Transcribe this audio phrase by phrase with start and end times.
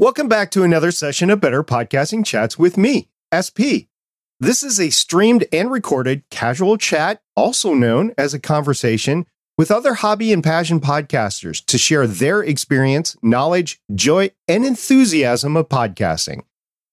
[0.00, 3.90] Welcome back to another session of Better Podcasting Chats with me, SP.
[4.38, 9.26] This is a streamed and recorded casual chat, also known as a conversation
[9.56, 15.68] with other hobby and passion podcasters to share their experience, knowledge, joy, and enthusiasm of
[15.68, 16.42] podcasting.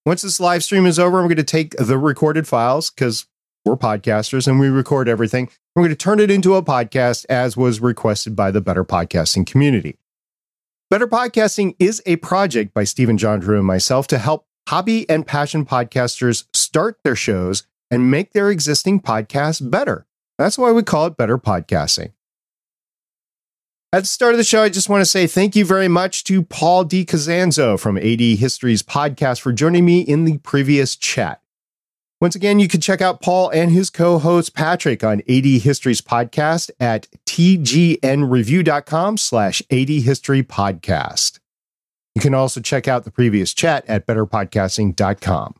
[0.04, 3.28] Once this live stream is over, I'm going to take the recorded files because
[3.66, 5.52] we're podcasters and we record everything.
[5.76, 9.46] We're going to turn it into a podcast as was requested by the Better Podcasting
[9.46, 10.00] community.
[10.92, 15.26] Better Podcasting is a project by Stephen John Drew and myself to help hobby and
[15.26, 20.06] passion podcasters start their shows and make their existing podcasts better.
[20.38, 22.12] That's why we call it Better Podcasting.
[23.92, 26.24] At the start of the show, I just want to say thank you very much
[26.26, 31.42] to Paul DiCosanzo from AD History's podcast for joining me in the previous chat.
[32.22, 36.00] Once again, you can check out Paul and his co host Patrick on AD History's
[36.00, 41.40] podcast at tgnreview.com slash AD History Podcast.
[42.16, 45.56] You can also check out the previous chat at betterpodcasting.com.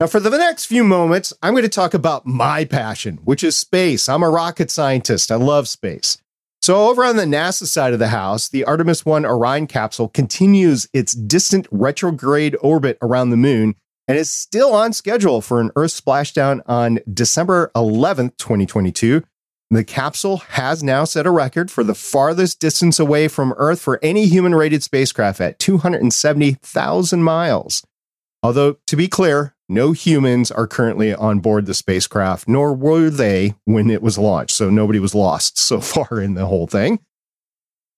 [0.00, 3.56] Now, for the next few moments, I'm going to talk about my passion, which is
[3.56, 4.08] space.
[4.08, 5.30] I'm a rocket scientist.
[5.30, 6.18] I love space.
[6.62, 10.88] So, over on the NASA side of the house, the Artemis 1 Orion capsule continues
[10.92, 13.76] its distant retrograde orbit around the moon
[14.10, 19.22] and is still on schedule for an Earth splashdown on December 11th, 2022.
[19.70, 24.00] The capsule has now set a record for the farthest distance away from Earth for
[24.02, 27.86] any human rated spacecraft at 270,000 miles.
[28.42, 33.54] Although, to be clear, no humans are currently on board the spacecraft, nor were they
[33.64, 34.56] when it was launched.
[34.56, 36.98] So nobody was lost so far in the whole thing.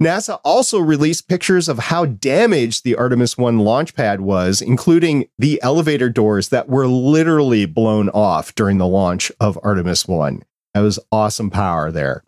[0.02, 5.62] NASA also released pictures of how damaged the Artemis 1 launch pad was, including the
[5.62, 10.42] elevator doors that were literally blown off during the launch of Artemis 1.
[10.74, 12.24] That was awesome power there.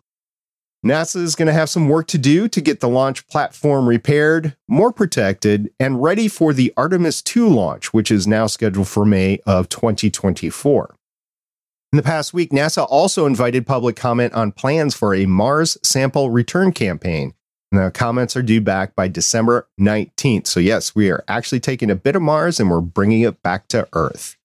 [0.85, 4.55] NASA is going to have some work to do to get the launch platform repaired,
[4.69, 9.39] more protected, and ready for the Artemis 2 launch, which is now scheduled for May
[9.45, 10.95] of 2024.
[11.91, 16.29] In the past week, NASA also invited public comment on plans for a Mars sample
[16.29, 17.33] return campaign
[17.77, 20.47] the comments are due back by December 19th.
[20.47, 23.67] So, yes, we are actually taking a bit of Mars and we're bringing it back
[23.69, 24.37] to Earth.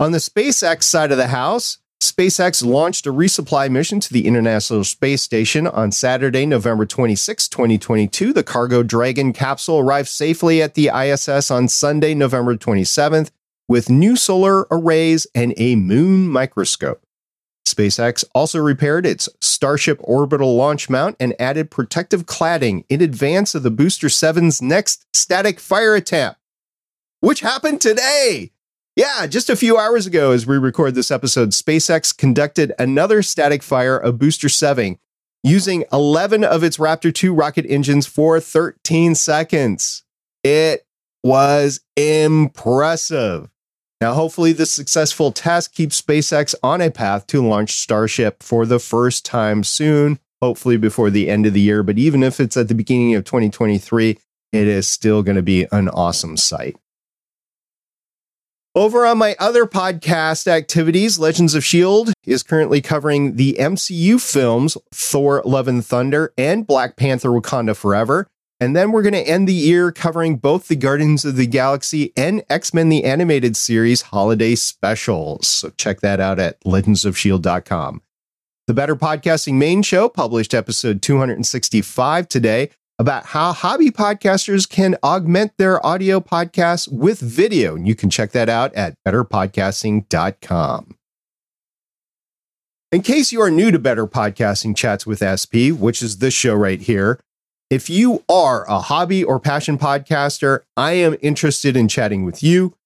[0.00, 4.82] On the SpaceX side of the house, SpaceX launched a resupply mission to the International
[4.82, 8.32] Space Station on Saturday, November 26, 2022.
[8.32, 13.30] The Cargo Dragon capsule arrived safely at the ISS on Sunday, November 27th,
[13.68, 17.00] with new solar arrays and a moon microscope.
[17.66, 23.62] SpaceX also repaired its Starship orbital launch mount and added protective cladding in advance of
[23.62, 26.38] the Booster 7's next static fire attempt,
[27.20, 28.52] which happened today.
[28.94, 33.62] Yeah, just a few hours ago, as we record this episode, SpaceX conducted another static
[33.62, 34.98] fire of Booster 7
[35.42, 40.04] using 11 of its Raptor 2 rocket engines for 13 seconds.
[40.44, 40.86] It
[41.24, 43.48] was impressive.
[44.02, 48.80] Now, hopefully, this successful test keeps SpaceX on a path to launch Starship for the
[48.80, 51.84] first time soon, hopefully before the end of the year.
[51.84, 54.18] But even if it's at the beginning of 2023,
[54.50, 56.74] it is still going to be an awesome sight.
[58.74, 62.12] Over on my other podcast activities, Legends of S.H.I.E.L.D.
[62.26, 68.26] is currently covering the MCU films Thor Love and Thunder and Black Panther Wakanda Forever.
[68.62, 72.12] And then we're going to end the year covering both the Guardians of the Galaxy
[72.16, 75.48] and X Men the Animated Series holiday specials.
[75.48, 78.02] So check that out at legendsofshield.com.
[78.68, 82.70] The Better Podcasting main show published episode 265 today
[83.00, 87.74] about how hobby podcasters can augment their audio podcasts with video.
[87.74, 90.96] And you can check that out at betterpodcasting.com.
[92.92, 96.54] In case you are new to Better Podcasting Chats with SP, which is this show
[96.54, 97.18] right here,
[97.72, 102.76] if you are a hobby or passion podcaster, I am interested in chatting with you.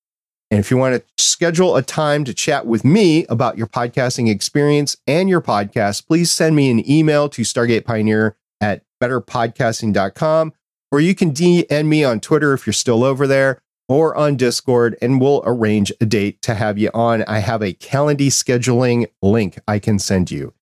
[0.48, 4.30] And if you want to schedule a time to chat with me about your podcasting
[4.30, 10.52] experience and your podcast, please send me an email to Stargate Pioneer at betterpodcasting.com,
[10.92, 14.96] or you can DM me on Twitter if you're still over there or on Discord,
[15.02, 17.24] and we'll arrange a date to have you on.
[17.24, 20.54] I have a Calendly scheduling link I can send you.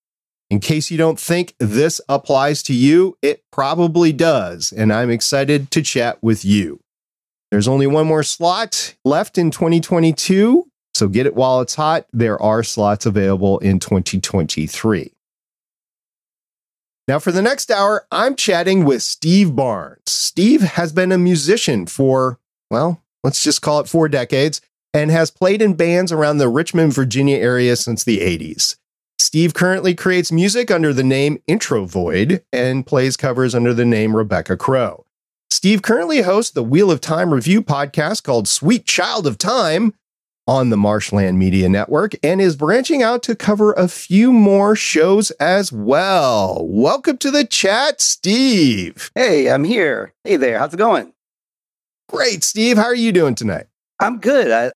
[0.50, 4.73] In case you don't think this applies to you, it probably does.
[4.73, 6.81] And I'm excited to chat with you.
[7.50, 10.69] There's only one more slot left in 2022.
[10.94, 12.06] So get it while it's hot.
[12.12, 15.12] There are slots available in 2023.
[17.06, 20.00] Now, for the next hour, I'm chatting with Steve Barnes.
[20.06, 22.38] Steve has been a musician for,
[22.70, 24.61] well, let's just call it four decades
[24.94, 28.76] and has played in bands around the Richmond, Virginia area since the 80s.
[29.35, 34.57] Steve currently creates music under the name Introvoid and plays covers under the name Rebecca
[34.57, 35.07] Crow.
[35.51, 39.93] Steve currently hosts the Wheel of Time review podcast called Sweet Child of Time
[40.47, 45.33] on the Marshland Media Network and is branching out to cover a few more shows
[45.33, 46.65] as well.
[46.69, 49.11] Welcome to the chat, Steve.
[49.17, 50.15] Hey, I'm here.
[50.23, 50.61] Hey there.
[50.61, 51.13] How's it going?
[52.09, 52.77] Great, Steve.
[52.77, 53.67] How are you doing tonight?
[53.99, 54.53] I'm good.
[54.53, 54.71] I,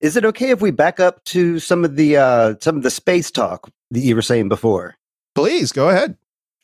[0.00, 2.90] is it okay if we back up to some of the uh, some of the
[2.90, 4.96] space talk that you were saying before?
[5.34, 6.16] Please go ahead.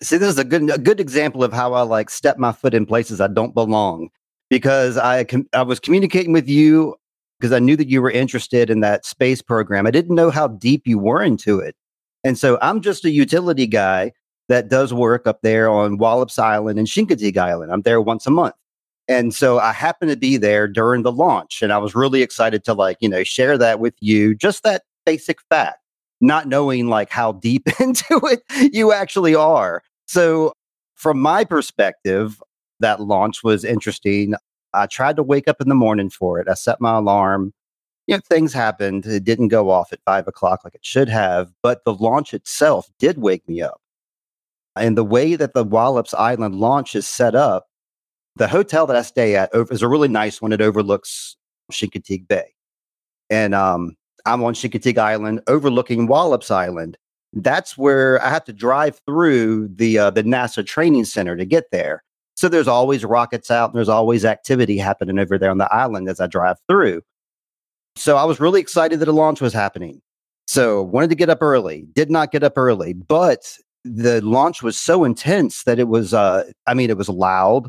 [0.03, 2.75] See, this is a good a good example of how I like step my foot
[2.75, 4.11] in places I don't belong
[4.50, 6.97] because I com- I was communicating with you
[7.38, 9.87] because I knew that you were interested in that space program.
[9.87, 11.76] I didn't know how deep you were into it.
[12.25, 14.12] And so I'm just a utility guy
[14.49, 17.73] that does work up there on Wallops Island and Chincoteague Island.
[17.73, 18.55] I'm there once a month.
[19.09, 22.65] And so I happened to be there during the launch and I was really excited
[22.65, 25.83] to like, you know, share that with you, just that basic fact,
[26.26, 28.43] not knowing like how deep into it
[28.73, 29.82] you actually are.
[30.06, 30.53] So
[30.94, 32.43] from my perspective,
[32.81, 34.35] that launch was interesting.
[34.73, 36.49] I tried to wake up in the morning for it.
[36.49, 37.53] I set my alarm.
[38.06, 39.06] You know, things happened.
[39.06, 42.91] It didn't go off at five o'clock like it should have, but the launch itself
[42.99, 43.81] did wake me up.
[44.76, 47.67] And the way that the Wallops Island launch is set up,
[48.37, 50.53] the hotel that I stay at is a really nice one.
[50.53, 51.37] It overlooks
[51.71, 52.55] Chincoteague Bay.
[53.31, 56.97] And um, I'm on Chincoteague Island overlooking Wallops Island.
[57.32, 61.71] That's where I have to drive through the uh, the NASA training center to get
[61.73, 62.03] there.
[62.37, 66.09] So there's always rockets out and there's always activity happening over there on the island
[66.09, 67.03] as I drive through.
[67.97, 70.00] So I was really excited that a launch was happening.
[70.47, 74.79] So wanted to get up early, did not get up early, but the launch was
[74.79, 77.69] so intense that it was uh I mean it was loud,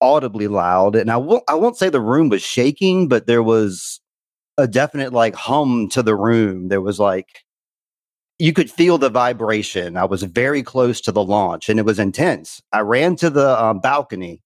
[0.00, 4.00] audibly loud, and I won't I won't say the room was shaking, but there was
[4.58, 6.68] a definite like hum to the room.
[6.68, 7.44] There was like
[8.38, 9.96] you could feel the vibration.
[9.96, 12.60] I was very close to the launch and it was intense.
[12.72, 14.42] I ran to the um, balcony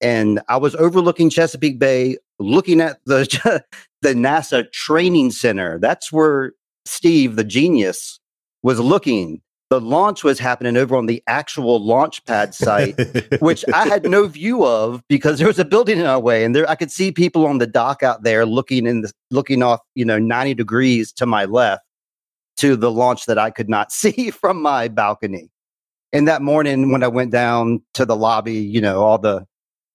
[0.00, 3.62] and I was overlooking Chesapeake Bay, looking at the,
[4.02, 5.78] the NASA training center.
[5.78, 6.52] That's where
[6.86, 8.20] Steve, the genius,
[8.62, 9.42] was looking.
[9.68, 12.94] The launch was happening over on the actual launch pad site,
[13.40, 16.54] which I had no view of because there was a building in our way, and
[16.54, 19.80] there I could see people on the dock out there looking in the, looking off,
[19.96, 21.82] you know, ninety degrees to my left
[22.58, 25.50] to the launch that I could not see from my balcony.
[26.12, 29.44] And that morning when I went down to the lobby, you know, all the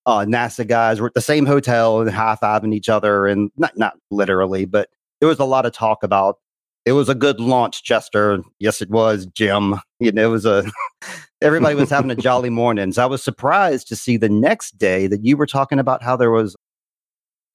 [0.06, 3.78] uh, NASA guys were at the same hotel and high fiving each other, and not
[3.78, 4.90] not literally, but
[5.22, 6.40] there was a lot of talk about
[6.86, 8.42] it was a good launch, Chester.
[8.60, 9.76] Yes, it was, Jim.
[10.00, 10.64] You know, it was a
[11.42, 12.92] everybody was having a jolly morning.
[12.92, 16.16] So I was surprised to see the next day that you were talking about how
[16.16, 16.56] there was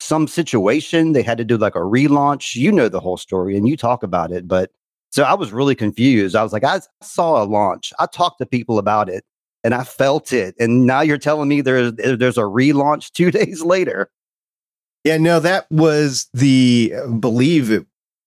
[0.01, 2.55] some situation they had to do like a relaunch.
[2.55, 4.71] You know the whole story and you talk about it, but
[5.11, 6.37] so I was really confused.
[6.37, 7.93] I was like, I saw a launch.
[7.99, 9.25] I talked to people about it
[9.65, 10.55] and I felt it.
[10.61, 14.11] And now you're telling me there's there's a relaunch two days later.
[15.05, 17.87] Yeah, no, that was the I believe it,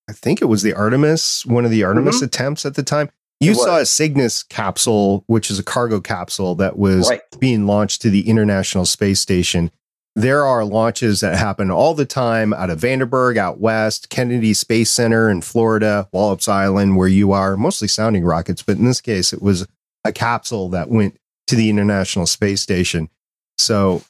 [0.10, 2.26] I think it was the Artemis, one of the Artemis mm-hmm.
[2.26, 3.10] attempts at the time.
[3.42, 7.22] You saw a Cygnus capsule, which is a cargo capsule that was right.
[7.40, 9.72] being launched to the International Space Station
[10.20, 14.92] there are launches that happen all the time out of Vandenberg, out west, Kennedy Space
[14.92, 18.62] Center in Florida, Wallops Island, where you are, mostly sounding rockets.
[18.62, 19.68] But in this case, it was
[20.04, 21.18] a capsule that went
[21.48, 23.10] to the International Space Station.
[23.58, 24.04] So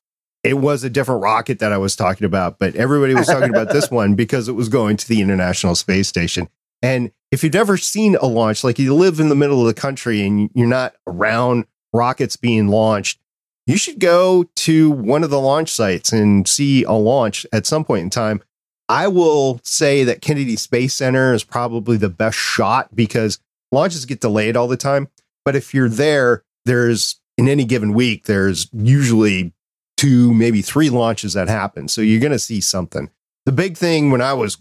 [0.44, 3.72] it was a different rocket that I was talking about, but everybody was talking about
[3.72, 6.48] this one because it was going to the International Space Station.
[6.82, 9.80] And if you've never seen a launch, like you live in the middle of the
[9.80, 13.20] country and you're not around rockets being launched,
[13.68, 17.84] you should go to one of the launch sites and see a launch at some
[17.84, 18.42] point in time.
[18.88, 23.40] I will say that Kennedy Space Center is probably the best shot because
[23.72, 25.10] launches get delayed all the time.
[25.46, 29.54] But if you're there, there's in any given week, there's usually
[30.00, 31.90] two, maybe three launches that happen.
[31.90, 33.10] So you're going to see something.
[33.46, 34.58] The big thing when I was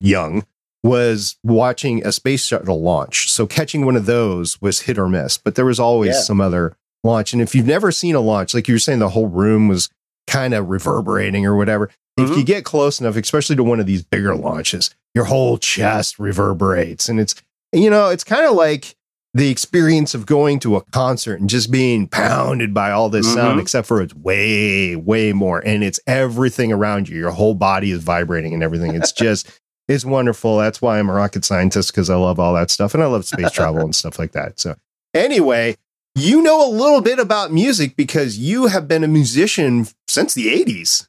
[0.00, 0.44] young
[0.82, 3.30] was watching a space shuttle launch.
[3.30, 6.20] So catching one of those was hit or miss, but there was always yeah.
[6.22, 7.32] some other launch.
[7.32, 9.90] And if you've never seen a launch, like you were saying, the whole room was
[10.26, 11.86] kind of reverberating or whatever.
[12.18, 12.32] Mm-hmm.
[12.32, 16.18] If you get close enough, especially to one of these bigger launches, your whole chest
[16.18, 17.08] reverberates.
[17.08, 17.36] And it's,
[17.72, 18.96] you know, it's kind of like
[19.34, 23.36] the experience of going to a concert and just being pounded by all this mm-hmm.
[23.36, 25.58] sound, except for it's way, way more.
[25.58, 27.18] And it's everything around you.
[27.18, 28.94] Your whole body is vibrating and everything.
[28.94, 30.56] It's just, it's wonderful.
[30.58, 33.24] That's why I'm a rocket scientist because I love all that stuff and I love
[33.24, 34.60] space travel and stuff like that.
[34.60, 34.76] So,
[35.12, 35.76] anyway,
[36.14, 40.46] you know a little bit about music because you have been a musician since the
[40.46, 41.08] 80s.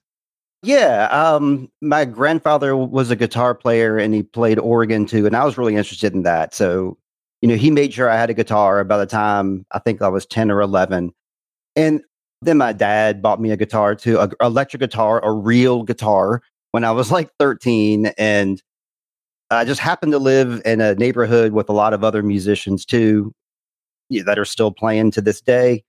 [0.63, 5.45] Yeah, um, my grandfather was a guitar player and he played organ too, and I
[5.45, 6.55] was really interested in that.
[6.55, 6.97] So,
[7.45, 10.07] you know, he made sure I had a guitar by the time I think I
[10.07, 11.11] was 10 or 11.
[11.75, 12.01] And
[12.41, 16.83] Then my dad bought me a guitar too, a electric guitar, a real guitar when
[16.83, 18.07] I was like 13.
[18.17, 18.63] And
[19.51, 23.31] I just happened to live in a neighborhood with a lot of other musicians too
[24.09, 25.83] that are still playing to this day.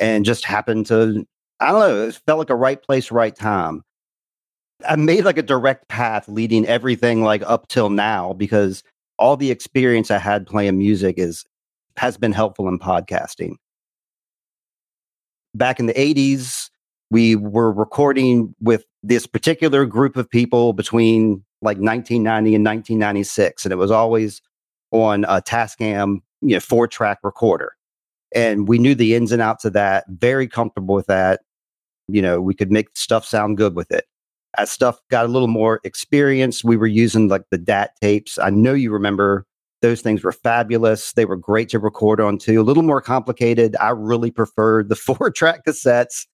[0.00, 1.24] And just happened to,
[1.60, 3.82] I don't know, it felt like a right place, right time.
[4.88, 8.82] I made like a direct path leading everything like up till now because
[9.18, 11.44] all the experience I had playing music is
[11.96, 13.56] has been helpful in podcasting.
[15.54, 16.70] Back in the 80s,
[17.10, 23.72] we were recording with this particular group of people between like 1990 and 1996 and
[23.72, 24.40] it was always
[24.92, 27.72] on a Tascam, you know, four track recorder.
[28.34, 31.40] And we knew the ins and outs of that, very comfortable with that.
[32.06, 34.04] You know, we could make stuff sound good with it
[34.58, 38.38] as stuff got a little more experience, we were using like the DAT tapes.
[38.38, 39.46] I know you remember
[39.80, 41.12] those things were fabulous.
[41.12, 42.60] They were great to record on too.
[42.60, 43.76] A little more complicated.
[43.80, 46.26] I really preferred the four track cassettes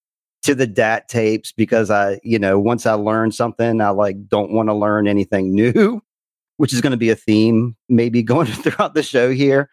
[0.43, 4.52] to the DAT tapes because I, you know, once I learned something, I like don't
[4.52, 6.02] want to learn anything new,
[6.57, 9.71] which is going to be a theme maybe going throughout the show here.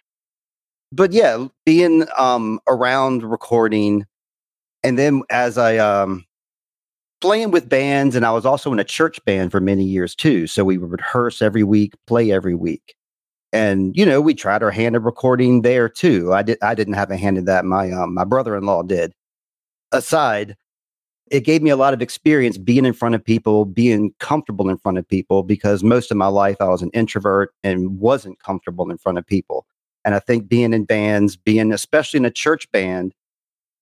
[0.91, 4.05] But yeah, being um around recording
[4.83, 6.25] and then as I um
[7.21, 10.47] playing with bands and I was also in a church band for many years too.
[10.47, 12.95] So we would rehearse every week, play every week.
[13.53, 16.33] And you know, we tried our hand at recording there too.
[16.33, 17.65] I did I didn't have a hand in that.
[17.65, 19.13] My um, my brother-in-law did.
[19.91, 20.55] Aside,
[21.29, 24.77] it gave me a lot of experience being in front of people, being comfortable in
[24.77, 28.89] front of people because most of my life I was an introvert and wasn't comfortable
[28.89, 29.65] in front of people.
[30.03, 33.13] And I think being in bands, being especially in a church band,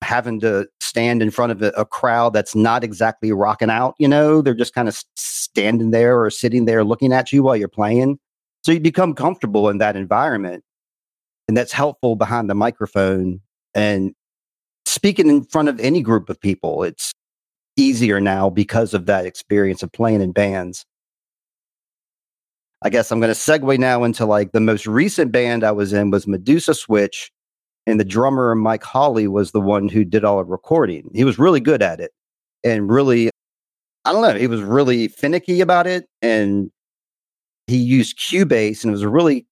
[0.01, 4.07] having to stand in front of a, a, crowd that's not exactly rocking out, you
[4.07, 7.67] know, they're just kind of standing there or sitting there looking at you while you're
[7.67, 8.17] playing.
[8.63, 10.63] So you become comfortable in that environment.
[11.47, 13.41] And that's helpful behind the microphone
[13.73, 14.13] and
[14.85, 16.83] speaking in front of any group of people.
[16.83, 17.13] It's
[17.75, 20.85] easier now because of that experience of playing in bands.
[22.81, 25.91] I guess I'm going to segue now into like the most recent band I was
[25.91, 27.31] in was Medusa Switch
[27.89, 31.09] and the drummer Mike Holly was the one who did all the recording.
[31.13, 32.11] He was really good at it
[32.63, 33.29] and really
[34.05, 36.71] I don't know, he was really finicky about it and
[37.67, 39.45] he used Cubase and it was really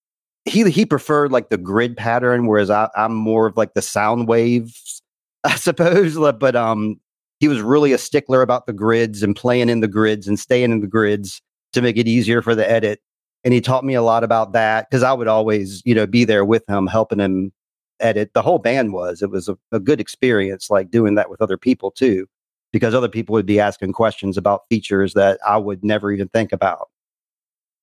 [0.45, 4.27] he he preferred like the grid pattern whereas I, I'm more of like the sound
[4.27, 5.01] waves
[5.43, 6.99] I suppose but um
[7.39, 10.71] he was really a stickler about the grids and playing in the grids and staying
[10.71, 11.41] in the grids
[11.73, 12.99] to make it easier for the edit
[13.43, 16.25] and he taught me a lot about that because I would always, you know, be
[16.25, 17.53] there with him, helping him
[17.99, 18.33] edit.
[18.33, 19.21] The whole band was.
[19.21, 22.27] It was a, a good experience, like doing that with other people too,
[22.71, 26.51] because other people would be asking questions about features that I would never even think
[26.51, 26.89] about.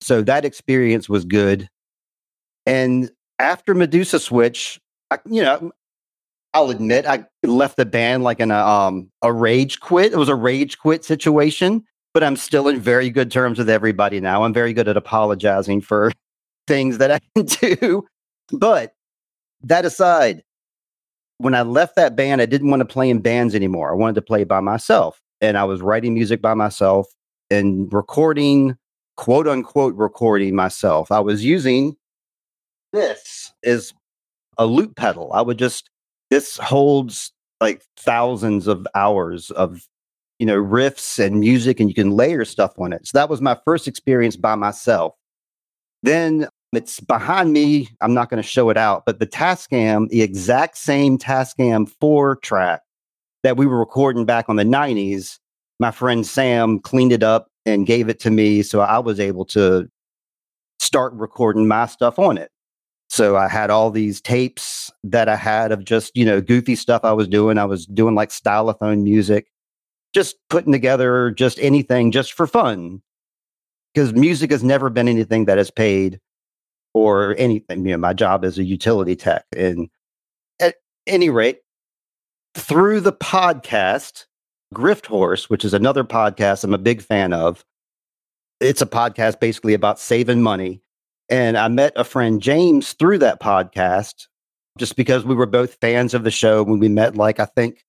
[0.01, 1.69] So that experience was good.
[2.67, 4.81] And after Medusa Switch,
[5.11, 5.73] I, you know,
[6.55, 10.13] I'll admit I left the band like in a um a rage quit.
[10.13, 14.21] It was a rage quit situation, but I'm still in very good terms with everybody
[14.21, 14.45] now.
[14.45, 16.13] I'm very good at apologizing for
[16.67, 17.47] things that I can
[17.81, 18.07] do.
[18.53, 18.94] But
[19.65, 20.43] that aside,
[21.39, 23.91] when I left that band, I didn't want to play in bands anymore.
[23.91, 25.21] I wanted to play by myself.
[25.41, 27.07] And I was writing music by myself
[27.51, 28.77] and recording,
[29.17, 31.11] quote unquote, recording myself.
[31.11, 31.97] I was using
[32.93, 33.93] this as
[34.57, 35.33] a loop pedal.
[35.33, 35.91] I would just,
[36.31, 39.87] this holds like thousands of hours of,
[40.39, 43.07] you know, riffs and music, and you can layer stuff on it.
[43.07, 45.15] So that was my first experience by myself.
[46.03, 47.89] Then it's behind me.
[48.01, 52.37] I'm not going to show it out, but the Tascam, the exact same Tascam 4
[52.37, 52.83] track
[53.43, 55.39] that we were recording back on the 90s,
[55.79, 58.63] my friend Sam cleaned it up and gave it to me.
[58.63, 59.89] So I was able to
[60.79, 62.51] start recording my stuff on it.
[63.09, 67.05] So I had all these tapes that I had of just, you know, goofy stuff
[67.05, 67.59] I was doing.
[67.59, 69.47] I was doing like stylophone music,
[70.15, 73.03] just putting together just anything just for fun.
[73.93, 76.19] Because music has never been anything that has paid
[76.95, 77.85] or anything.
[77.85, 79.45] You know, my job is a utility tech.
[79.55, 79.91] And
[80.61, 81.59] at any rate,
[82.55, 84.27] through the podcast,
[84.73, 87.65] Grift Horse, which is another podcast I'm a big fan of,
[88.61, 90.81] it's a podcast basically about saving money.
[91.29, 94.27] And I met a friend, James, through that podcast,
[94.79, 97.85] just because we were both fans of the show when we met, like, I think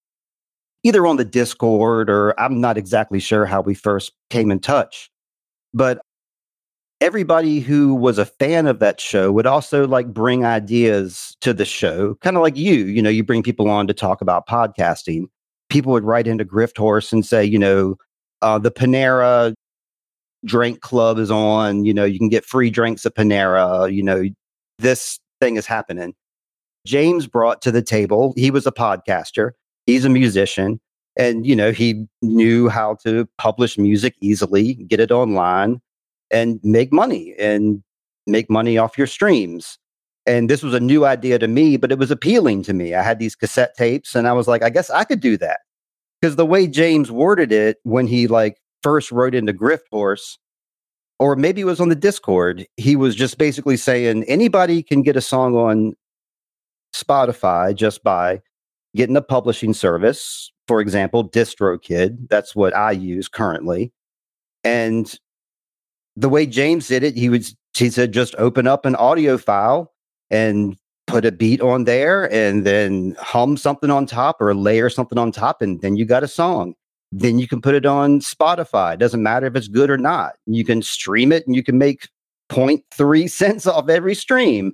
[0.83, 5.11] either on the Discord or I'm not exactly sure how we first came in touch.
[5.73, 5.99] But
[7.01, 11.65] everybody who was a fan of that show would also like bring ideas to the
[11.65, 12.85] show, kind of like you.
[12.85, 15.25] You know, you bring people on to talk about podcasting.
[15.69, 17.95] People would write into Grift Horse and say, you know,
[18.41, 19.53] uh, the Panera
[20.45, 21.85] drink club is on.
[21.85, 23.93] You know, you can get free drinks at Panera.
[23.93, 24.23] You know,
[24.79, 26.13] this thing is happening.
[26.85, 29.51] James brought to the table, he was a podcaster.
[29.87, 30.79] He's a musician
[31.17, 35.81] and, you know, he knew how to publish music easily, get it online
[36.35, 37.81] and make money and
[38.27, 39.79] make money off your streams.
[40.25, 42.93] And this was a new idea to me, but it was appealing to me.
[42.93, 45.61] I had these cassette tapes and I was like, I guess I could do that.
[46.19, 50.37] Because the way James worded it when he like first wrote into Grift Horse,
[51.19, 55.15] or maybe it was on the Discord, he was just basically saying anybody can get
[55.15, 55.93] a song on
[56.93, 58.41] Spotify just by
[58.93, 60.51] getting a publishing service.
[60.67, 62.27] For example, DistroKid.
[62.27, 63.93] That's what I use currently.
[64.65, 65.17] And
[66.15, 69.93] the way James did it, he was he said just open up an audio file
[70.29, 75.17] and put a beat on there and then hum something on top or layer something
[75.17, 76.73] on top and then you got a song.
[77.11, 78.95] Then you can put it on spotify.
[78.95, 80.33] It doesn't matter if it's good or not.
[80.45, 82.09] You can stream it and you can make
[82.49, 84.73] 0.3 cents off every stream.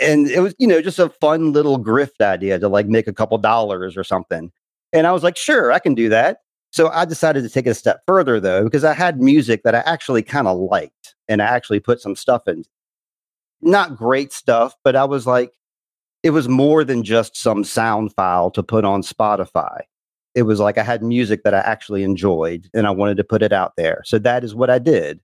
[0.00, 3.12] And it was you know just a fun little grift idea to like make a
[3.12, 4.50] couple dollars or something.
[4.92, 6.38] And i was like sure i can do that
[6.72, 9.74] so i decided to take it a step further though because i had music that
[9.74, 12.64] i actually kind of liked and i actually put some stuff in
[13.62, 15.52] not great stuff, but I was like,
[16.22, 19.80] it was more than just some sound file to put on Spotify.
[20.34, 23.42] It was like I had music that I actually enjoyed and I wanted to put
[23.42, 24.02] it out there.
[24.04, 25.20] So that is what I did.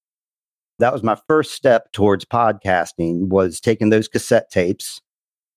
[0.78, 5.00] That was my first step towards podcasting was taking those cassette tapes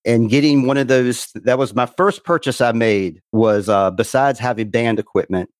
[0.03, 4.39] and getting one of those that was my first purchase I made was uh, besides
[4.39, 5.51] having band equipment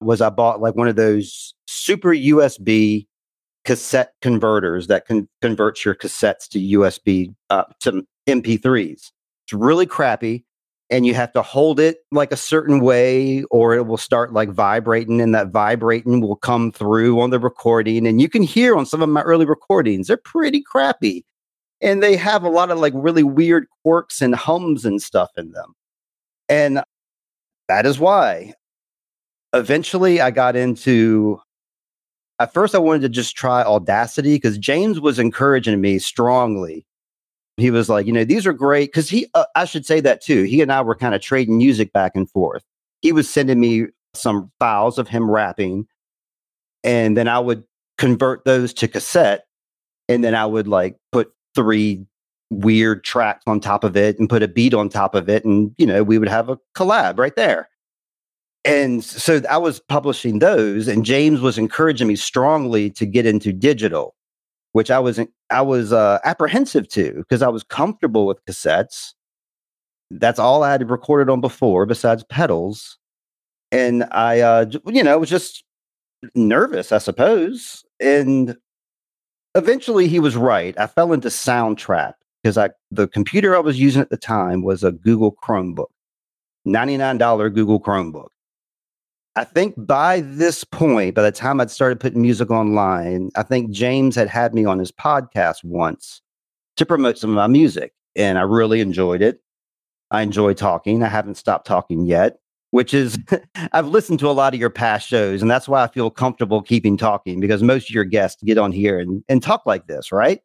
[0.00, 3.06] was I bought like one of those super USB
[3.64, 9.10] cassette converters that can convert your cassettes to USB uh, to MP3s.
[9.44, 10.44] It's really crappy,
[10.88, 14.50] and you have to hold it like a certain way, or it will start like
[14.50, 18.06] vibrating, and that vibrating will come through on the recording.
[18.06, 21.24] And you can hear on some of my early recordings, they're pretty crappy,
[21.80, 25.52] and they have a lot of like really weird quirks and hums and stuff in
[25.52, 25.74] them.
[26.48, 26.82] And
[27.68, 28.54] that is why
[29.52, 31.40] eventually I got into
[32.38, 36.86] at first I wanted to just try Audacity because James was encouraging me strongly.
[37.58, 40.22] He was like, you know, these are great because he, uh, I should say that
[40.22, 40.44] too.
[40.44, 42.64] He and I were kind of trading music back and forth.
[43.02, 45.86] He was sending me some files of him rapping,
[46.82, 47.64] and then I would
[47.98, 49.44] convert those to cassette,
[50.08, 52.06] and then I would like put three
[52.48, 55.74] weird tracks on top of it and put a beat on top of it, and
[55.76, 57.69] you know, we would have a collab right there
[58.64, 63.52] and so I was publishing those, and James was encouraging me strongly to get into
[63.52, 64.14] digital,
[64.72, 65.18] which I was
[65.50, 69.14] I was uh, apprehensive to because I was comfortable with cassettes.
[70.10, 72.98] That's all I had recorded on before, besides pedals,
[73.72, 75.64] and I, uh, you know, was just
[76.34, 77.84] nervous, I suppose.
[78.00, 78.56] And
[79.54, 80.78] eventually, he was right.
[80.78, 84.84] I fell into Soundtrap because I the computer I was using at the time was
[84.84, 85.90] a Google Chromebook,
[86.66, 88.28] ninety nine dollar Google Chromebook
[89.40, 93.70] I think by this point, by the time I'd started putting music online, I think
[93.70, 96.20] James had had me on his podcast once
[96.76, 99.40] to promote some of my music, and I really enjoyed it.
[100.10, 101.02] I enjoy talking.
[101.02, 102.36] I haven't stopped talking yet,
[102.72, 103.18] which is,
[103.72, 106.60] I've listened to a lot of your past shows, and that's why I feel comfortable
[106.60, 110.12] keeping talking because most of your guests get on here and, and talk like this,
[110.12, 110.42] right?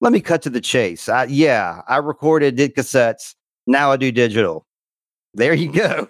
[0.00, 1.10] Let me cut to the chase.
[1.10, 3.34] I, yeah, I recorded, did cassettes.
[3.66, 4.64] Now I do digital.
[5.34, 6.08] There you go.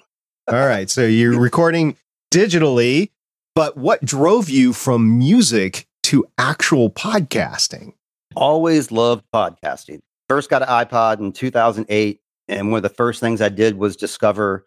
[0.49, 0.91] All right.
[0.91, 1.97] So you're recording
[2.31, 3.11] digitally,
[3.55, 7.95] but what drove you from music to actual podcasting?
[8.37, 10.01] Always loved podcasting.
[10.29, 12.21] First got an iPod in 2008.
[12.49, 14.67] And one of the first things I did was discover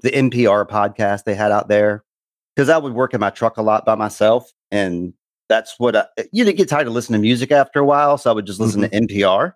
[0.00, 2.04] the NPR podcast they had out there.
[2.56, 4.50] Because I would work in my truck a lot by myself.
[4.70, 5.12] And
[5.50, 8.16] that's what I, you didn't get tired of listening to music after a while.
[8.16, 9.06] So I would just listen mm-hmm.
[9.06, 9.52] to NPR.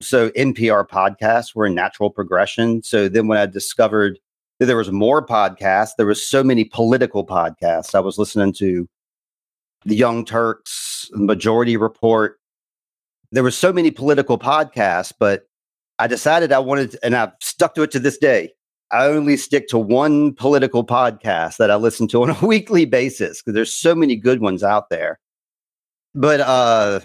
[0.00, 2.84] So NPR podcasts were a natural progression.
[2.84, 4.20] So then when I discovered
[4.66, 5.90] there was more podcasts.
[5.96, 7.94] There was so many political podcasts.
[7.94, 8.88] I was listening to
[9.84, 12.38] the Young Turks, Majority Report.
[13.30, 15.48] There were so many political podcasts, but
[15.98, 18.52] I decided I wanted, and I've stuck to it to this day.
[18.90, 23.40] I only stick to one political podcast that I listen to on a weekly basis
[23.40, 25.20] because there's so many good ones out there.
[26.14, 27.00] But uh,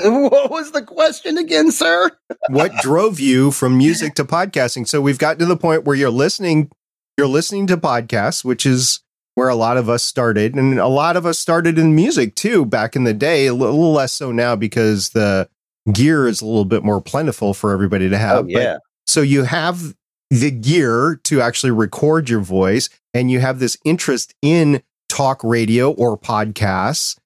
[0.30, 2.10] what was the question again, sir?
[2.48, 4.86] what drove you from music to podcasting?
[4.88, 6.70] So we've gotten to the point where you're listening,
[7.18, 9.00] you're listening to podcasts, which is
[9.34, 10.54] where a lot of us started.
[10.54, 13.92] And a lot of us started in music too back in the day, a little
[13.92, 15.48] less so now because the
[15.92, 18.44] gear is a little bit more plentiful for everybody to have.
[18.44, 18.74] Oh, yeah.
[18.74, 19.94] But, so you have
[20.30, 25.90] the gear to actually record your voice and you have this interest in talk radio
[25.92, 27.18] or podcasts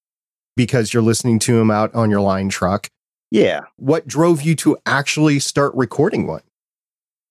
[0.56, 2.88] because you're listening to them out on your line truck.
[3.30, 3.62] Yeah.
[3.76, 6.42] What drove you to actually start recording one?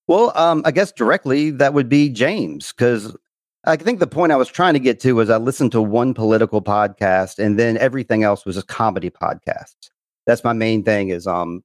[0.07, 3.15] Well, um, I guess directly that would be James, because
[3.65, 6.13] I think the point I was trying to get to was I listened to one
[6.13, 9.75] political podcast and then everything else was a comedy podcast.
[10.27, 11.63] That's my main thing is um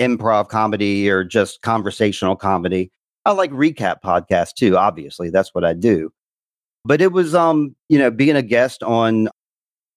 [0.00, 2.90] improv comedy or just conversational comedy.
[3.24, 5.30] I like recap podcasts too, obviously.
[5.30, 6.12] That's what I do.
[6.84, 9.28] But it was um, you know, being a guest on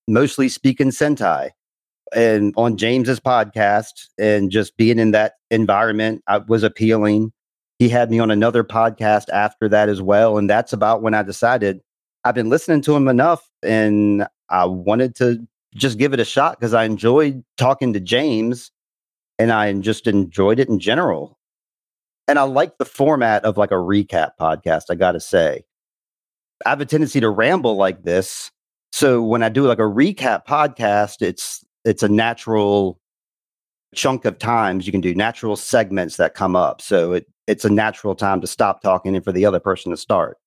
[0.07, 1.51] mostly speaking Sentai
[2.15, 7.31] and on James's podcast and just being in that environment I was appealing.
[7.79, 10.37] He had me on another podcast after that as well.
[10.37, 11.81] And that's about when I decided
[12.23, 16.59] I've been listening to him enough and I wanted to just give it a shot
[16.59, 18.71] because I enjoyed talking to James
[19.37, 21.37] and I just enjoyed it in general.
[22.27, 25.65] And I like the format of like a recap podcast, I got to say.
[26.65, 28.51] I have a tendency to ramble like this.
[28.95, 32.97] So when I do like a recap podcast, it's it's a natural
[33.93, 36.81] chunk of times you can do natural segments that come up.
[36.81, 39.97] So it it's a natural time to stop talking and for the other person to
[39.97, 40.37] start.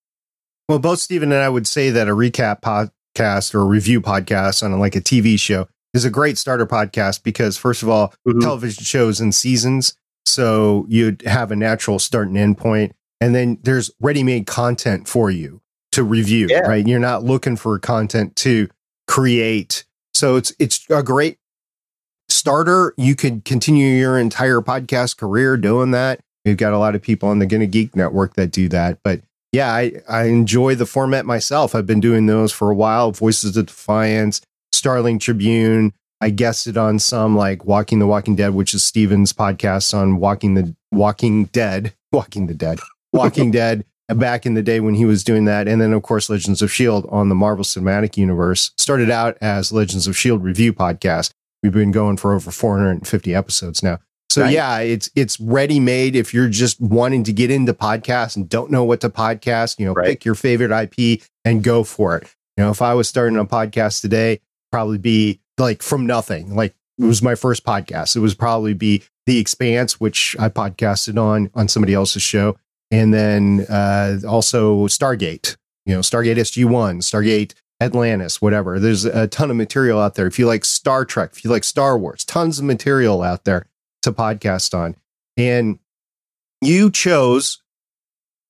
[0.66, 4.62] Well, both Stephen and I would say that a recap podcast or a review podcast
[4.62, 8.40] on like a TV show is a great starter podcast because first of all, mm-hmm.
[8.40, 13.58] television shows in seasons, so you'd have a natural start and end point, and then
[13.62, 15.60] there's ready-made content for you
[15.98, 16.46] to review.
[16.48, 16.60] Yeah.
[16.60, 18.68] Right, you're not looking for content to
[19.06, 19.84] create.
[20.14, 21.38] So it's it's a great
[22.28, 22.94] starter.
[22.96, 26.20] You could continue your entire podcast career doing that.
[26.44, 29.20] We've got a lot of people on the Gonna Geek network that do that, but
[29.52, 31.74] yeah, I, I enjoy the format myself.
[31.74, 33.12] I've been doing those for a while.
[33.12, 35.94] Voices of Defiance, Starling Tribune.
[36.20, 40.18] I guessed it on some like Walking the Walking Dead, which is Steven's podcast on
[40.18, 42.78] Walking the Walking Dead, Walking the Dead,
[43.12, 43.84] Walking Dead.
[44.08, 46.72] Back in the day when he was doing that, and then of course Legends of
[46.72, 51.32] Shield on the Marvel Cinematic Universe started out as Legends of Shield review podcast.
[51.62, 53.98] We've been going for over 450 episodes now.
[54.30, 54.52] So right.
[54.52, 56.14] yeah, it's it's ready made.
[56.14, 59.86] If you're just wanting to get into podcasts and don't know what to podcast, you
[59.86, 60.06] know, right.
[60.06, 62.34] pick your favorite IP and go for it.
[62.56, 64.40] You know, if I was starting a podcast today,
[64.70, 66.54] probably be like from nothing.
[66.54, 68.16] Like it was my first podcast.
[68.16, 72.56] It was probably be The Expanse, which I podcasted on on somebody else's show,
[72.90, 75.56] and then uh, also Stargate.
[75.86, 78.78] You know, Stargate SG One, Stargate Atlantis, whatever.
[78.78, 80.26] There's a ton of material out there.
[80.26, 83.66] If you like Star Trek, if you like Star Wars, tons of material out there
[84.02, 84.96] to podcast on.
[85.36, 85.78] And
[86.60, 87.62] you chose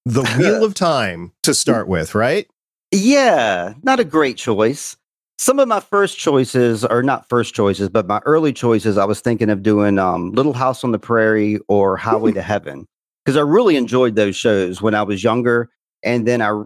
[0.05, 2.49] the Wheel of Time to start with, right?
[2.91, 4.97] Yeah, not a great choice.
[5.39, 9.21] Some of my first choices are not first choices, but my early choices, I was
[9.21, 12.89] thinking of doing um, Little House on the Prairie or Highway to Heaven
[13.29, 15.69] because I really enjoyed those shows when I was younger.
[16.03, 16.63] And then I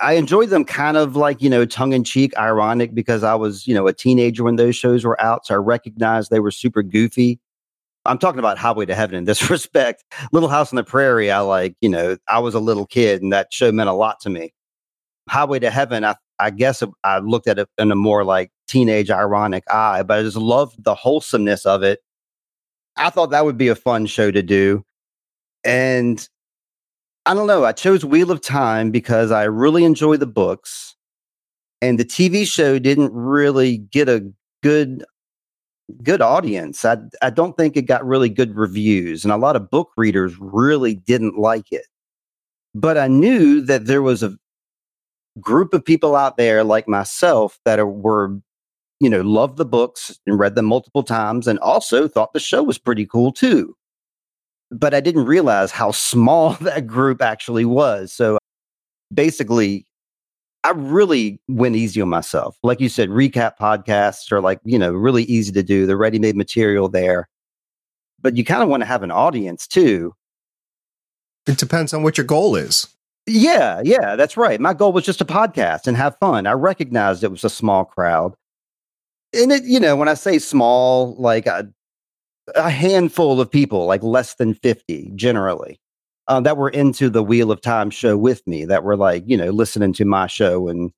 [0.00, 3.68] I enjoyed them kind of like, you know, tongue in cheek, ironic because I was,
[3.68, 5.46] you know, a teenager when those shows were out.
[5.46, 7.38] So I recognized they were super goofy.
[8.04, 10.02] I'm talking about Highway to Heaven in this respect.
[10.32, 13.32] Little House on the Prairie, I like, you know, I was a little kid and
[13.32, 14.52] that show meant a lot to me.
[15.28, 19.08] Highway to Heaven, I, I guess I looked at it in a more like teenage
[19.08, 22.00] ironic eye, but I just loved the wholesomeness of it.
[22.96, 24.84] I thought that would be a fun show to do.
[25.64, 26.28] And
[27.26, 30.96] I don't know, I chose Wheel of Time because I really enjoy the books.
[31.80, 34.24] And the TV show didn't really get a
[34.62, 35.04] good
[36.02, 36.84] good audience.
[36.84, 40.34] I I don't think it got really good reviews, and a lot of book readers
[40.40, 41.86] really didn't like it.
[42.74, 44.36] But I knew that there was a
[45.40, 48.38] group of people out there like myself that are, were,
[49.00, 52.62] you know, loved the books and read them multiple times, and also thought the show
[52.62, 53.76] was pretty cool too.
[54.72, 58.12] But I didn't realize how small that group actually was.
[58.12, 58.38] So
[59.12, 59.86] basically,
[60.64, 62.56] I really went easy on myself.
[62.62, 65.86] Like you said, recap podcasts are like, you know, really easy to do.
[65.86, 67.28] The ready made material there.
[68.20, 70.14] But you kind of want to have an audience too.
[71.46, 72.86] It depends on what your goal is.
[73.26, 74.60] Yeah, yeah, that's right.
[74.60, 76.46] My goal was just a podcast and have fun.
[76.46, 78.34] I recognized it was a small crowd.
[79.32, 81.68] And it, you know, when I say small, like a,
[82.54, 85.80] a handful of people, like less than 50 generally
[86.28, 89.36] uh, that were into the Wheel of Time show with me, that were like, you
[89.36, 90.68] know, listening to my show.
[90.68, 90.92] And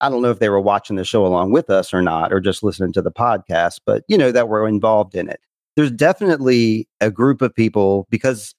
[0.00, 2.40] I don't know if they were watching the show along with us or not, or
[2.40, 5.40] just listening to the podcast, but, you know, that were involved in it.
[5.76, 8.54] There's definitely a group of people because,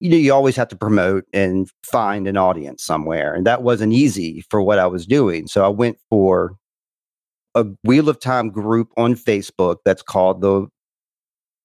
[0.00, 3.34] you know, you always have to promote and find an audience somewhere.
[3.34, 5.46] And that wasn't easy for what I was doing.
[5.46, 6.56] So I went for
[7.54, 10.66] a Wheel of Time group on Facebook that's called the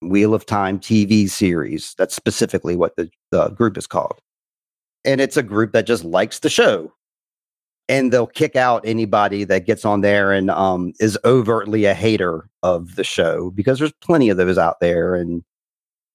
[0.01, 1.95] Wheel of Time TV series.
[1.97, 4.19] That's specifically what the, the group is called.
[5.05, 6.93] And it's a group that just likes the show.
[7.88, 12.47] And they'll kick out anybody that gets on there and um, is overtly a hater
[12.62, 15.15] of the show because there's plenty of those out there.
[15.15, 15.43] And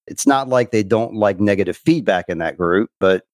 [0.06, 3.24] It's not like they don't like negative feedback in that group, but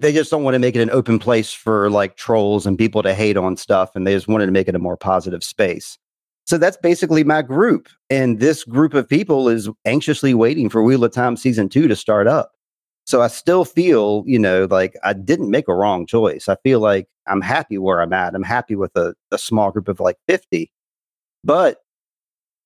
[0.00, 3.02] they just don't want to make it an open place for like trolls and people
[3.02, 3.94] to hate on stuff.
[3.94, 5.98] And they just wanted to make it a more positive space.
[6.46, 7.88] So that's basically my group.
[8.10, 11.96] And this group of people is anxiously waiting for Wheel of Time season two to
[11.96, 12.52] start up.
[13.06, 16.48] So I still feel, you know, like I didn't make a wrong choice.
[16.48, 18.34] I feel like I'm happy where I'm at.
[18.34, 20.70] I'm happy with a, a small group of like 50.
[21.42, 21.78] But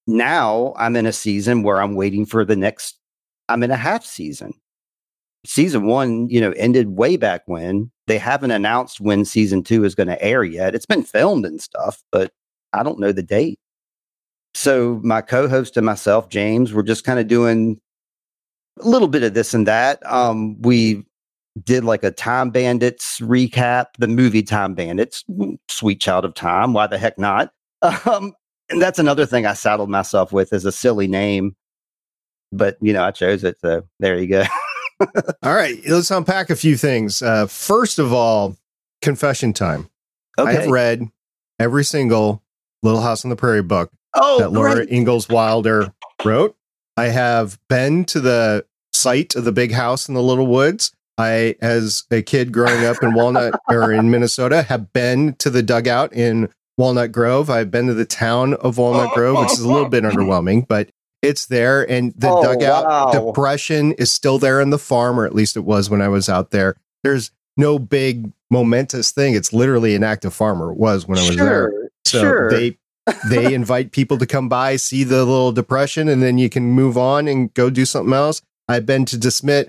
[0.07, 2.99] now I'm in a season where I'm waiting for the next,
[3.49, 4.55] I'm in a half season.
[5.45, 7.91] Season one, you know, ended way back when.
[8.07, 10.75] They haven't announced when season two is going to air yet.
[10.75, 12.33] It's been filmed and stuff, but
[12.73, 13.59] I don't know the date.
[14.55, 17.81] So my co-host and myself, James, we're just kind of doing
[18.81, 20.05] a little bit of this and that.
[20.11, 21.05] Um, we
[21.65, 25.25] did like a Time Bandits recap, the movie Time Bandits,
[25.69, 26.73] Sweet Child of Time.
[26.73, 27.53] Why the heck not?
[28.07, 28.33] Um,
[28.71, 31.57] and that's another thing I saddled myself with as a silly name,
[32.53, 34.45] but you know I chose it, so there you go.
[35.43, 37.23] all right, let's unpack a few things.
[37.23, 38.57] Uh, first of all,
[39.01, 39.89] confession time.
[40.39, 40.51] Okay.
[40.51, 41.09] I have read
[41.59, 42.43] every single
[42.83, 44.91] Little House on the Prairie book oh, that Laura right.
[44.91, 45.93] Ingalls Wilder
[46.25, 46.57] wrote.
[46.97, 50.93] I have been to the site of the big house in the little woods.
[51.17, 55.63] I, as a kid growing up in Walnut or in Minnesota, have been to the
[55.63, 57.51] dugout in Walnut Grove.
[57.51, 60.91] I've been to the town of Walnut Grove, which is a little bit underwhelming, but
[61.23, 61.89] it's there.
[61.91, 63.11] And the oh, dugout wow.
[63.11, 66.29] depression is still there in the farm, or at least it was when I was
[66.29, 66.77] out there.
[67.03, 69.35] There's no big momentous thing.
[69.35, 70.71] It's literally an active farmer.
[70.71, 71.91] It was when I was sure, there.
[72.05, 72.51] So sure.
[72.51, 72.79] they
[73.29, 76.97] they invite people to come by, see the little depression, and then you can move
[76.97, 78.43] on and go do something else.
[78.69, 79.69] I've been to DeSmet,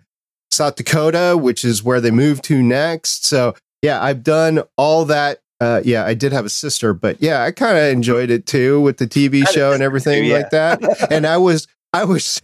[0.52, 3.26] South Dakota, which is where they moved to next.
[3.26, 5.42] So yeah, I've done all that.
[5.62, 8.80] Uh, yeah, I did have a sister, but yeah, I kind of enjoyed it too
[8.80, 10.38] with the TV show and everything yeah.
[10.38, 11.12] like that.
[11.12, 12.42] And I was, I was,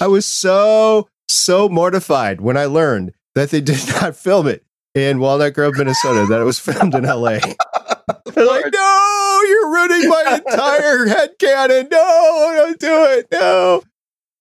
[0.00, 5.18] I was so so mortified when I learned that they did not film it in
[5.18, 6.26] Walnut Grove, Minnesota.
[6.28, 7.40] That it was filmed in L.A.
[8.06, 11.88] They're like, no, you're ruining my entire head canon.
[11.90, 13.28] No, don't do it.
[13.32, 13.82] No.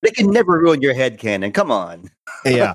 [0.02, 1.54] They can never ruin your head canon.
[1.54, 2.10] Come on.
[2.46, 2.74] yeah.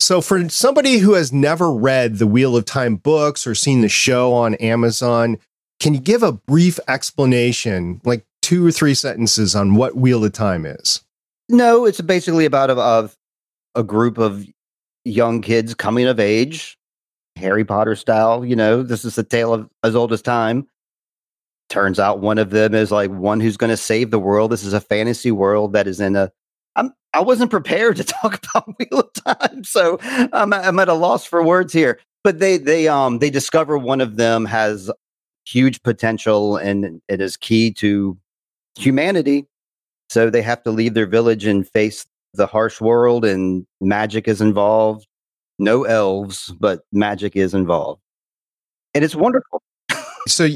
[0.00, 3.88] So for somebody who has never read the Wheel of Time books or seen the
[3.88, 5.38] show on Amazon,
[5.78, 10.32] can you give a brief explanation, like two or three sentences on what Wheel of
[10.32, 11.02] Time is?
[11.48, 13.10] No, it's basically about a, a,
[13.76, 14.44] a group of
[15.04, 16.76] young kids coming of age,
[17.36, 18.44] Harry Potter style.
[18.44, 20.66] You know, this is a tale of as old as time.
[21.68, 24.52] Turns out one of them is like one who's going to save the world.
[24.52, 26.30] This is a fantasy world that is in a
[26.76, 30.94] I'm I wasn't prepared to talk about Wheel of Time, so I'm, I'm at a
[30.94, 32.00] loss for words here.
[32.24, 34.90] But they they um they discover one of them has
[35.46, 38.18] huge potential and it is key to
[38.76, 39.46] humanity.
[40.08, 44.40] So they have to leave their village and face the harsh world, and magic is
[44.40, 45.06] involved.
[45.58, 48.00] No elves, but magic is involved,
[48.94, 49.62] and it's wonderful.
[50.26, 50.48] so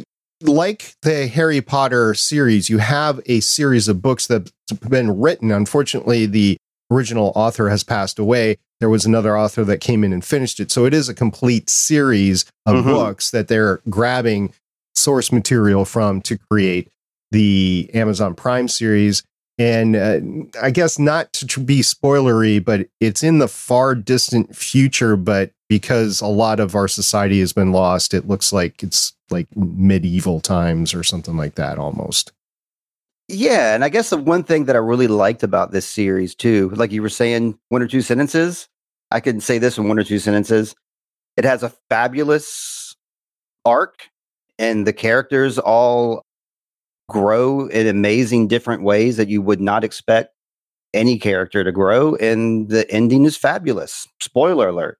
[0.42, 5.50] like the Harry Potter series, you have a series of books that have been written.
[5.50, 6.56] Unfortunately, the
[6.90, 8.56] original author has passed away.
[8.80, 10.70] There was another author that came in and finished it.
[10.70, 12.90] So it is a complete series of mm-hmm.
[12.90, 14.52] books that they're grabbing
[14.94, 16.88] source material from to create
[17.30, 19.22] the Amazon Prime series.
[19.60, 20.20] And uh,
[20.62, 25.16] I guess not to be spoilery, but it's in the far distant future.
[25.16, 29.54] But because a lot of our society has been lost, it looks like it's like
[29.54, 32.32] medieval times or something like that almost.
[33.28, 36.70] Yeah, and I guess the one thing that I really liked about this series too,
[36.70, 38.66] like you were saying, one or two sentences.
[39.10, 40.74] I can say this in one or two sentences.
[41.36, 42.96] It has a fabulous
[43.66, 44.08] arc,
[44.58, 46.24] and the characters all
[47.10, 50.32] grow in amazing different ways that you would not expect
[50.94, 52.14] any character to grow.
[52.16, 54.08] And the ending is fabulous.
[54.20, 54.98] Spoiler alert.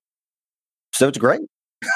[0.92, 1.40] So it's great.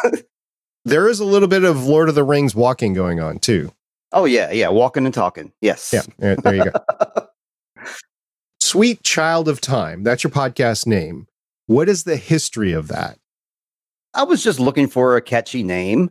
[0.85, 3.73] there is a little bit of Lord of the Rings walking going on too.
[4.13, 5.53] Oh yeah, yeah, walking and talking.
[5.61, 5.93] Yes.
[5.93, 7.27] Yeah, there you go.
[8.61, 10.05] Sweet Child of Time.
[10.05, 11.27] That's your podcast name.
[11.67, 13.19] What is the history of that?
[14.15, 16.11] I was just looking for a catchy name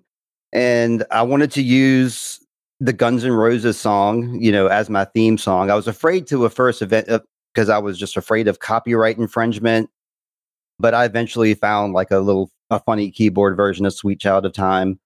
[0.51, 2.42] and I wanted to use
[2.83, 5.71] the Guns N' Roses song, you know, as my theme song.
[5.71, 7.07] I was afraid to a first event
[7.53, 9.89] because uh, I was just afraid of copyright infringement,
[10.79, 14.51] but I eventually found like a little a funny keyboard version of Sweet Child of
[14.51, 14.99] Time.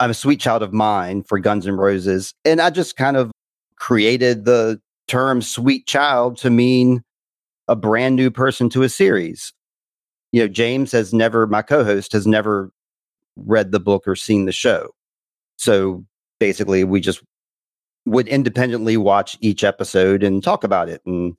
[0.00, 2.34] I'm a sweet child of mine for Guns N' Roses.
[2.44, 3.30] And I just kind of
[3.76, 7.04] created the term sweet child to mean
[7.68, 9.52] a brand new person to a series.
[10.32, 12.72] You know, James has never, my co host has never
[13.36, 14.90] read the book or seen the show.
[15.56, 16.04] So
[16.42, 17.22] basically, we just
[18.04, 21.00] would independently watch each episode and talk about it.
[21.06, 21.36] And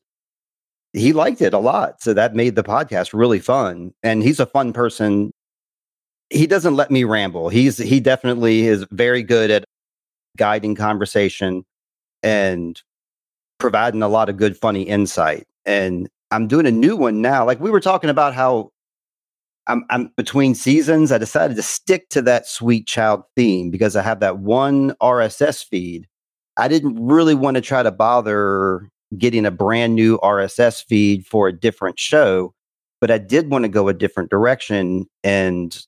[0.94, 2.02] he liked it a lot.
[2.02, 3.94] So that made the podcast really fun.
[4.02, 5.34] And he's a fun person.
[6.30, 7.50] He doesn't let me ramble.
[7.50, 9.66] He's he definitely is very good at
[10.38, 11.66] guiding conversation
[12.24, 12.82] and
[13.60, 15.46] providing a lot of good funny insight.
[15.66, 17.46] And I'm doing a new one now.
[17.46, 18.72] Like we were talking about how
[19.68, 21.12] I'm, I'm between seasons.
[21.12, 25.66] I decided to stick to that sweet child theme because I have that one RSS
[25.66, 26.08] feed.
[26.58, 31.48] I didn't really want to try to bother getting a brand new RSS feed for
[31.48, 32.54] a different show,
[33.00, 35.86] but I did want to go a different direction and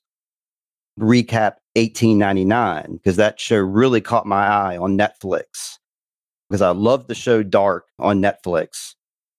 [0.98, 5.78] recap 1899 because that show really caught my eye on Netflix
[6.48, 8.94] because I loved the show Dark on Netflix.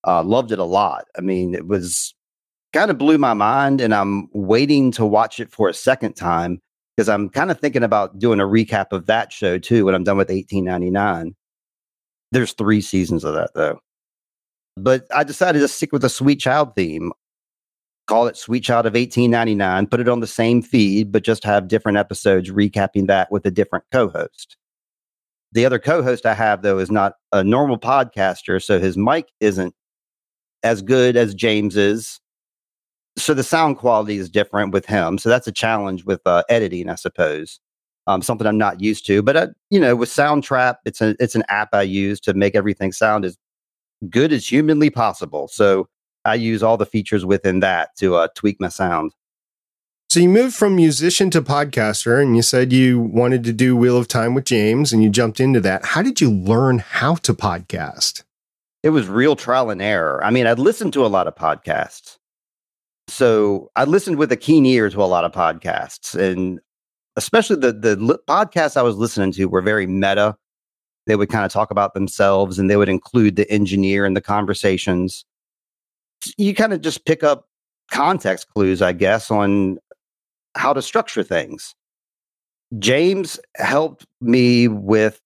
[0.05, 1.05] Uh, loved it a lot.
[1.17, 2.13] I mean, it was
[2.73, 6.61] kind of blew my mind, and I'm waiting to watch it for a second time
[6.95, 10.03] because I'm kind of thinking about doing a recap of that show too when I'm
[10.03, 11.35] done with 1899.
[12.31, 13.79] There's three seasons of that though.
[14.75, 17.11] But I decided to stick with the Sweet Child theme.
[18.07, 21.67] Call it Sweet Child of 1899, put it on the same feed, but just have
[21.67, 24.55] different episodes recapping that with a different co host.
[25.51, 29.27] The other co host I have, though, is not a normal podcaster, so his mic
[29.39, 29.73] isn't
[30.63, 32.19] as good as James is.
[33.17, 35.17] So the sound quality is different with him.
[35.17, 37.59] So that's a challenge with uh, editing, I suppose.
[38.05, 39.21] Um, something I'm not used to.
[39.21, 42.55] But uh, you know, with Soundtrap, it's a it's an app I use to make
[42.55, 43.37] everything sound as
[44.09, 45.47] good as humanly possible.
[45.49, 45.89] So
[46.23, 49.13] I use all the features within that to uh, tweak my sound.
[50.09, 53.97] So you moved from musician to podcaster, and you said you wanted to do Wheel
[53.97, 55.85] of Time with James, and you jumped into that.
[55.85, 58.23] How did you learn how to podcast?
[58.83, 60.23] It was real trial and error.
[60.23, 62.17] I mean, I'd listened to a lot of podcasts.
[63.07, 66.59] So I listened with a keen ear to a lot of podcasts, and
[67.15, 70.37] especially the the podcasts I was listening to were very meta
[71.07, 74.21] they would kind of talk about themselves and they would include the engineer in the
[74.21, 75.25] conversations.
[76.37, 77.47] You kind of just pick up
[77.89, 79.79] context clues, I guess, on
[80.55, 81.73] how to structure things.
[82.77, 85.21] James helped me with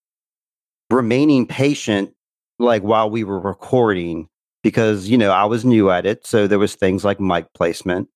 [0.91, 2.13] remaining patient
[2.60, 4.30] like while we were recording
[4.63, 8.08] because you know I was new at it so there was things like mic placement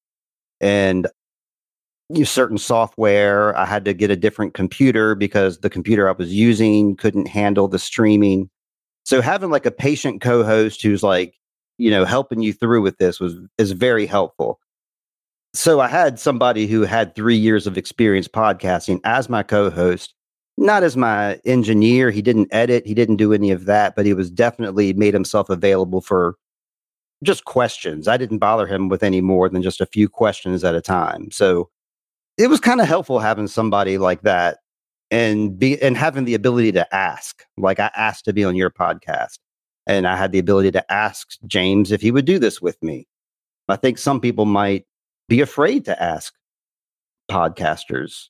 [0.61, 1.07] and
[2.09, 3.57] use certain software.
[3.57, 7.67] I had to get a different computer because the computer I was using couldn't handle
[7.67, 8.49] the streaming.
[9.05, 11.35] So having like a patient co-host who's like,
[11.77, 14.59] you know, helping you through with this was is very helpful.
[15.53, 20.14] So I had somebody who had 3 years of experience podcasting as my co-host,
[20.57, 22.11] not as my engineer.
[22.11, 25.49] He didn't edit, he didn't do any of that, but he was definitely made himself
[25.49, 26.35] available for
[27.23, 28.07] just questions.
[28.07, 31.31] I didn't bother him with any more than just a few questions at a time.
[31.31, 31.69] So
[32.37, 34.59] it was kind of helpful having somebody like that
[35.11, 37.45] and be and having the ability to ask.
[37.57, 39.39] Like I asked to be on your podcast,
[39.87, 43.07] and I had the ability to ask James if he would do this with me.
[43.67, 44.85] I think some people might
[45.27, 46.33] be afraid to ask
[47.29, 48.27] podcasters,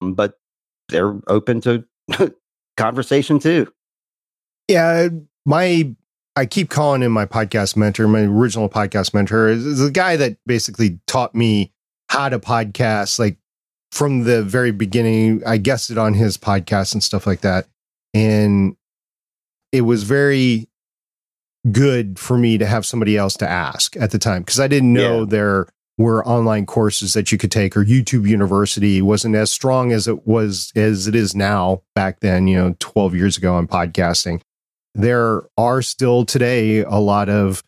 [0.00, 0.34] but
[0.92, 1.84] they're open to
[2.76, 3.72] conversation too.
[4.68, 5.08] Yeah,
[5.44, 5.94] my
[6.36, 8.08] I keep calling him my podcast mentor.
[8.08, 11.72] My original podcast mentor is, is the guy that basically taught me
[12.08, 13.36] how to podcast like
[13.90, 15.42] from the very beginning.
[15.44, 17.66] I guessed it on his podcast and stuff like that.
[18.14, 18.76] And
[19.72, 20.68] it was very
[21.70, 24.92] good for me to have somebody else to ask at the time because I didn't
[24.92, 25.26] know yeah.
[25.28, 25.66] there
[26.02, 30.26] were online courses that you could take or YouTube University wasn't as strong as it
[30.26, 34.40] was as it is now back then, you know, 12 years ago on podcasting.
[34.94, 37.62] There are still today a lot of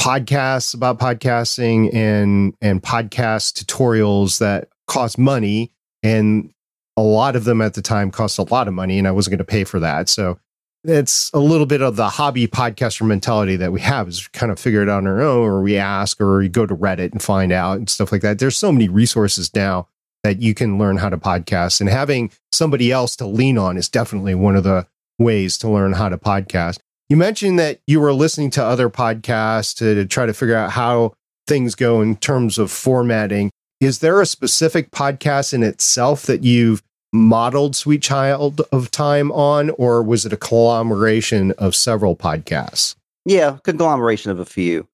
[0.00, 5.72] podcasts about podcasting and and podcast tutorials that cost money
[6.02, 6.52] and
[6.96, 9.32] a lot of them at the time cost a lot of money and I wasn't
[9.32, 10.08] going to pay for that.
[10.08, 10.38] So
[10.84, 14.58] it's a little bit of the hobby podcaster mentality that we have is kind of
[14.58, 17.22] figure it out on our own or we ask or you go to Reddit and
[17.22, 18.38] find out and stuff like that.
[18.38, 19.88] There's so many resources now
[20.24, 23.88] that you can learn how to podcast and having somebody else to lean on is
[23.88, 24.86] definitely one of the
[25.18, 26.78] ways to learn how to podcast.
[27.08, 30.72] You mentioned that you were listening to other podcasts to, to try to figure out
[30.72, 31.14] how
[31.46, 33.50] things go in terms of formatting.
[33.80, 36.82] Is there a specific podcast in itself that you've
[37.12, 42.94] modeled Sweet Child of Time on, or was it a conglomeration of several podcasts?
[43.24, 44.86] Yeah, conglomeration of a few.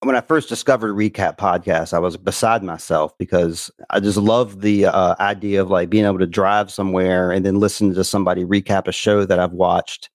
[0.00, 4.86] When I first discovered Recap Podcast, I was beside myself because I just love the
[4.86, 8.86] uh, idea of like being able to drive somewhere and then listen to somebody recap
[8.86, 10.08] a show that I've watched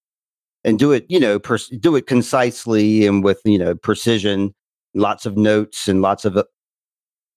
[0.63, 4.55] and do it, you know, pers- do it concisely and with, you know, precision,
[4.93, 6.43] lots of notes and lots of uh,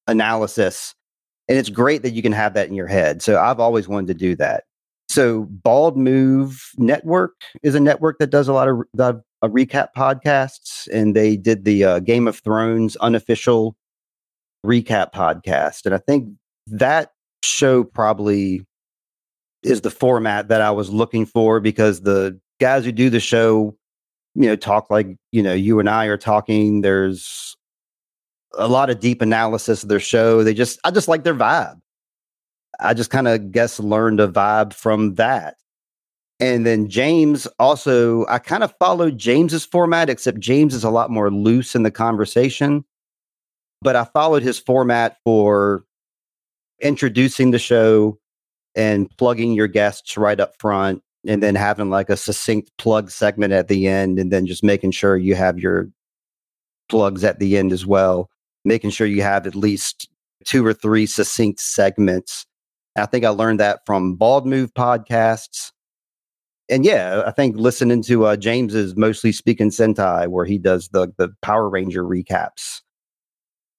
[0.07, 0.95] analysis.
[1.49, 3.22] And it's great that you can have that in your head.
[3.22, 4.64] So I've always wanted to do that.
[5.09, 9.49] So Bald Move Network is a network that does a lot of that I've uh,
[9.49, 13.76] recap podcasts, and they did the uh, Game of Thrones unofficial
[14.64, 15.86] recap podcast.
[15.86, 16.28] And I think
[16.66, 18.66] that show probably
[19.62, 23.76] is the format that I was looking for because the guys who do the show,
[24.34, 26.80] you know, talk like, you know, you and I are talking.
[26.80, 27.55] There's
[28.57, 30.42] a lot of deep analysis of their show.
[30.42, 31.80] They just, I just like their vibe.
[32.80, 35.57] I just kind of guess learned a vibe from that.
[36.38, 41.11] And then James also, I kind of followed James's format, except James is a lot
[41.11, 42.84] more loose in the conversation.
[43.80, 45.84] But I followed his format for
[46.82, 48.18] introducing the show
[48.74, 53.54] and plugging your guests right up front, and then having like a succinct plug segment
[53.54, 55.88] at the end, and then just making sure you have your
[56.90, 58.28] plugs at the end as well,
[58.66, 60.08] making sure you have at least
[60.44, 62.46] two or three succinct segments.
[62.96, 65.72] I think I learned that from Bald Move podcasts
[66.68, 71.12] and yeah, I think listening to uh, James's mostly speaking Sentai, where he does the
[71.16, 72.82] the Power Ranger recaps.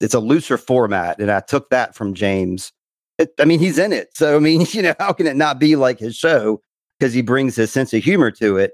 [0.00, 2.72] It's a looser format, and I took that from James.
[3.18, 5.58] It, I mean, he's in it, so I mean, you know, how can it not
[5.58, 6.62] be like his show?
[6.98, 8.72] Because he brings his sense of humor to it.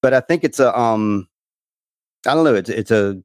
[0.00, 1.28] But I think it's a um,
[2.26, 3.20] I don't know, it's it's a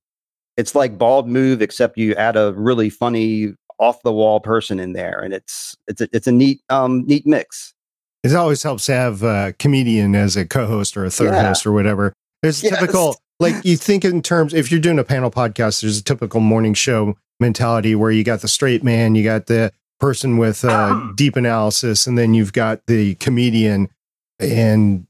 [0.58, 4.94] it's like bald move, except you add a really funny off the wall person in
[4.94, 7.74] there, and it's it's a, it's a neat um neat mix.
[8.24, 11.48] It always helps to have a comedian as a co-host or a third yeah.
[11.48, 12.14] host or whatever.
[12.44, 12.80] There's yes.
[12.80, 16.40] typical, like you think in terms, if you're doing a panel podcast, there's a typical
[16.40, 21.12] morning show mentality where you got the straight man, you got the person with uh,
[21.16, 23.90] deep analysis, and then you've got the comedian,
[24.40, 25.08] and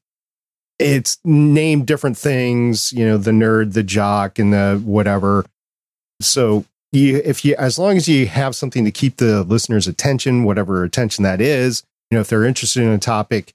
[0.81, 2.91] it's named different things.
[2.91, 5.45] You know, the nerd, the jock, and the whatever.
[6.21, 10.43] So you, if you, as long as you have something to keep the listener's attention,
[10.43, 13.53] whatever attention that is, you know, if they're interested in a topic,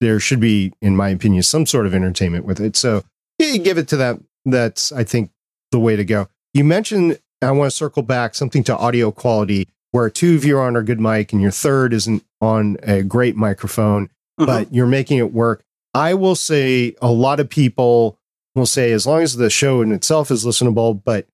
[0.00, 2.76] there should be, in my opinion, some sort of entertainment with it.
[2.76, 3.04] So
[3.38, 4.26] you give it to them.
[4.44, 5.30] That's, I think,
[5.70, 6.28] the way to go.
[6.52, 10.58] You mentioned, I want to circle back something to audio quality where two of you
[10.58, 14.46] are on a good mic and your third isn't on a great microphone, uh-huh.
[14.46, 15.62] but you're making it work.
[15.94, 18.18] I will say a lot of people
[18.54, 21.26] will say, as long as the show in itself is listenable, but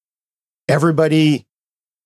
[0.68, 1.46] everybody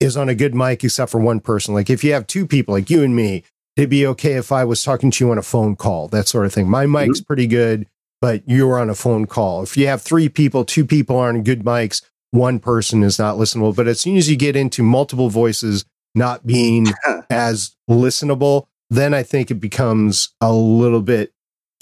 [0.01, 1.75] is on a good mic except for one person.
[1.75, 3.45] Like if you have two people, like you and me,
[3.77, 6.47] it'd be okay if I was talking to you on a phone call, that sort
[6.47, 6.69] of thing.
[6.69, 7.27] My mic's mm-hmm.
[7.27, 7.87] pretty good,
[8.21, 9.63] but you're on a phone call.
[9.63, 13.75] If you have three people, two people aren't good mics, one person is not listenable.
[13.75, 15.85] But as soon as you get into multiple voices
[16.15, 16.89] not being
[17.31, 21.33] as listenable, then I think it becomes a little bit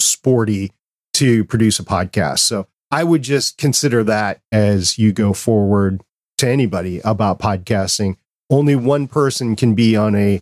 [0.03, 0.71] sporty
[1.13, 2.39] to produce a podcast.
[2.39, 6.01] So I would just consider that as you go forward
[6.39, 8.15] to anybody about podcasting.
[8.49, 10.41] Only one person can be on a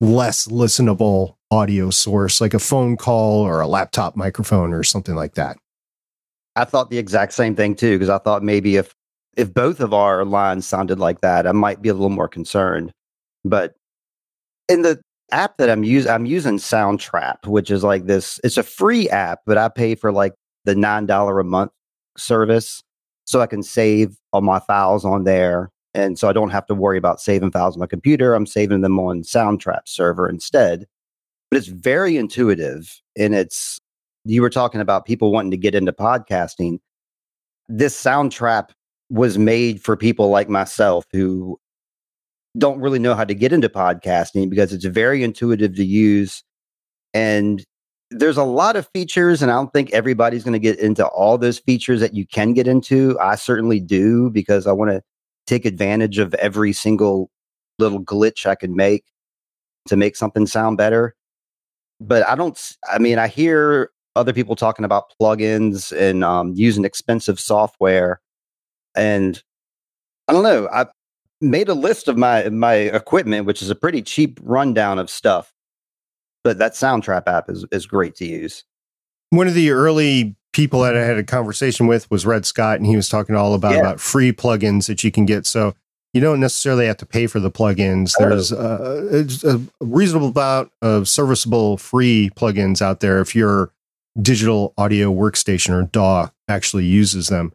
[0.00, 5.34] less listenable audio source, like a phone call or a laptop microphone or something like
[5.34, 5.58] that.
[6.56, 8.94] I thought the exact same thing too, because I thought maybe if
[9.36, 12.92] if both of our lines sounded like that, I might be a little more concerned.
[13.44, 13.74] But
[14.68, 15.00] in the
[15.32, 18.38] app that I'm using, I'm using Soundtrap, which is like this.
[18.44, 21.72] It's a free app, but I pay for like the nine dollar a month
[22.16, 22.82] service,
[23.24, 26.74] so I can save all my files on there and so I don't have to
[26.74, 28.34] worry about saving files on my computer.
[28.34, 30.86] I'm saving them on Soundtrap server instead.
[31.50, 33.00] But it's very intuitive.
[33.16, 33.78] And it's,
[34.24, 36.78] you were talking about people wanting to get into podcasting.
[37.68, 38.70] This Soundtrap
[39.10, 41.60] was made for people like myself who
[42.58, 46.42] don't really know how to get into podcasting because it's very intuitive to use.
[47.14, 47.64] And
[48.10, 51.38] there's a lot of features, and I don't think everybody's going to get into all
[51.38, 53.18] those features that you can get into.
[53.20, 55.02] I certainly do because I want to
[55.46, 57.30] take advantage of every single
[57.78, 59.04] little glitch I can make
[59.88, 61.14] to make something sound better.
[62.00, 62.58] But I don't,
[62.90, 68.20] I mean, I hear other people talking about plugins and um, using expensive software.
[68.94, 69.42] And
[70.28, 70.86] I don't know, I
[71.42, 75.52] made a list of my, my equipment, which is a pretty cheap rundown of stuff.
[76.44, 78.64] But that Soundtrap app is, is great to use.
[79.30, 82.86] One of the early people that I had a conversation with was Red Scott, and
[82.86, 83.80] he was talking all about yeah.
[83.80, 85.46] about free plugins that you can get.
[85.46, 85.74] So
[86.12, 88.14] you don't necessarily have to pay for the plugins.
[88.20, 88.28] Oh.
[88.28, 93.72] There's uh, a, a reasonable amount of serviceable free plugins out there if your
[94.20, 97.52] digital audio workstation or DAW actually uses them.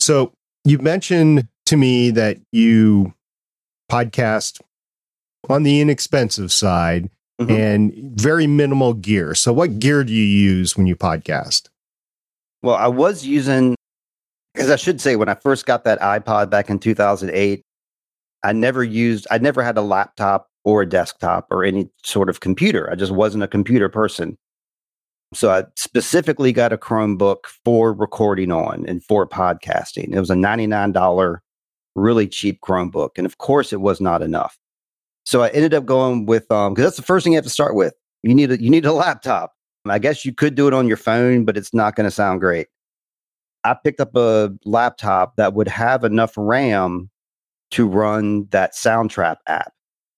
[0.00, 0.32] So
[0.64, 3.14] you mentioned to me that you
[3.90, 4.60] podcast
[5.48, 7.08] on the inexpensive side
[7.40, 7.50] mm-hmm.
[7.50, 9.34] and very minimal gear.
[9.34, 11.70] So what gear do you use when you podcast?
[12.62, 13.74] Well, I was using,
[14.52, 17.62] because I should say, when I first got that iPod back in 2008,
[18.42, 22.40] I never used, I never had a laptop or a desktop or any sort of
[22.40, 22.90] computer.
[22.92, 24.36] I just wasn't a computer person.
[25.32, 30.12] So I specifically got a Chromebook for recording on and for podcasting.
[30.12, 31.38] It was a $99
[31.94, 33.10] really cheap Chromebook.
[33.16, 34.58] And of course it was not enough.
[35.24, 37.50] So I ended up going with um because that's the first thing you have to
[37.50, 37.94] start with.
[38.22, 39.54] You need a you need a laptop.
[39.86, 42.40] I guess you could do it on your phone, but it's not going to sound
[42.40, 42.68] great.
[43.64, 47.10] I picked up a laptop that would have enough RAM
[47.72, 49.72] to run that Soundtrap app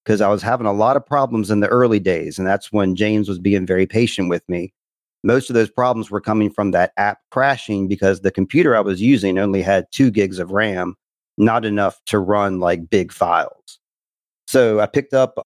[0.05, 2.39] because I was having a lot of problems in the early days.
[2.39, 4.72] And that's when James was being very patient with me.
[5.22, 9.01] Most of those problems were coming from that app crashing because the computer I was
[9.01, 10.97] using only had two gigs of RAM,
[11.37, 13.78] not enough to run like big files.
[14.47, 15.45] So I picked up,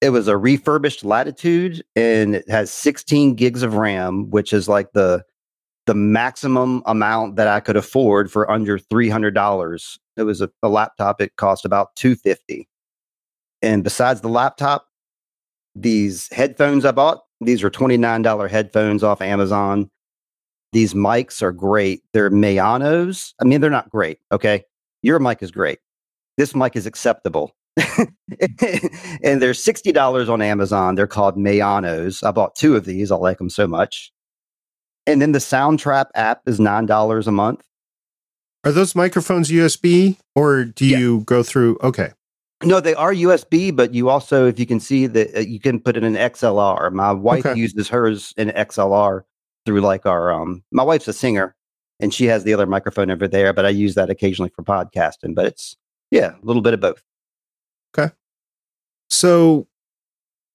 [0.00, 4.92] it was a refurbished Latitude and it has 16 gigs of RAM, which is like
[4.92, 5.24] the
[5.86, 9.98] the maximum amount that I could afford for under $300.
[10.16, 11.20] It was a, a laptop.
[11.20, 12.68] It cost about 250.
[13.60, 14.86] And besides the laptop,
[15.74, 19.90] these headphones I bought, these are $29 headphones off Amazon.
[20.72, 22.02] These mics are great.
[22.12, 23.34] They're Maonos.
[23.40, 24.18] I mean, they're not great.
[24.32, 24.64] Okay.
[25.04, 25.80] Your mic is great.
[26.38, 27.52] This mic is acceptable.
[27.78, 30.94] and they're $60 on Amazon.
[30.94, 32.26] They're called Maonos.
[32.26, 33.12] I bought two of these.
[33.12, 34.10] I like them so much.
[35.06, 37.60] And then the Soundtrap app is $9 a month.
[38.64, 40.96] Are those microphones USB or do Yeah.
[40.98, 41.76] you go through?
[41.82, 42.12] Okay.
[42.62, 45.80] No, they are USB, but you also, if you can see that uh, you can
[45.80, 46.90] put it in an XLR.
[46.92, 47.58] My wife Okay.
[47.60, 49.20] uses hers in XLR
[49.66, 51.54] through like our, um, my wife's a singer
[52.00, 55.34] and she has the other microphone over there, but I use that occasionally for podcasting,
[55.34, 55.76] but it's,
[56.10, 57.02] yeah, a little bit of both.
[57.96, 58.12] Okay.
[59.10, 59.66] So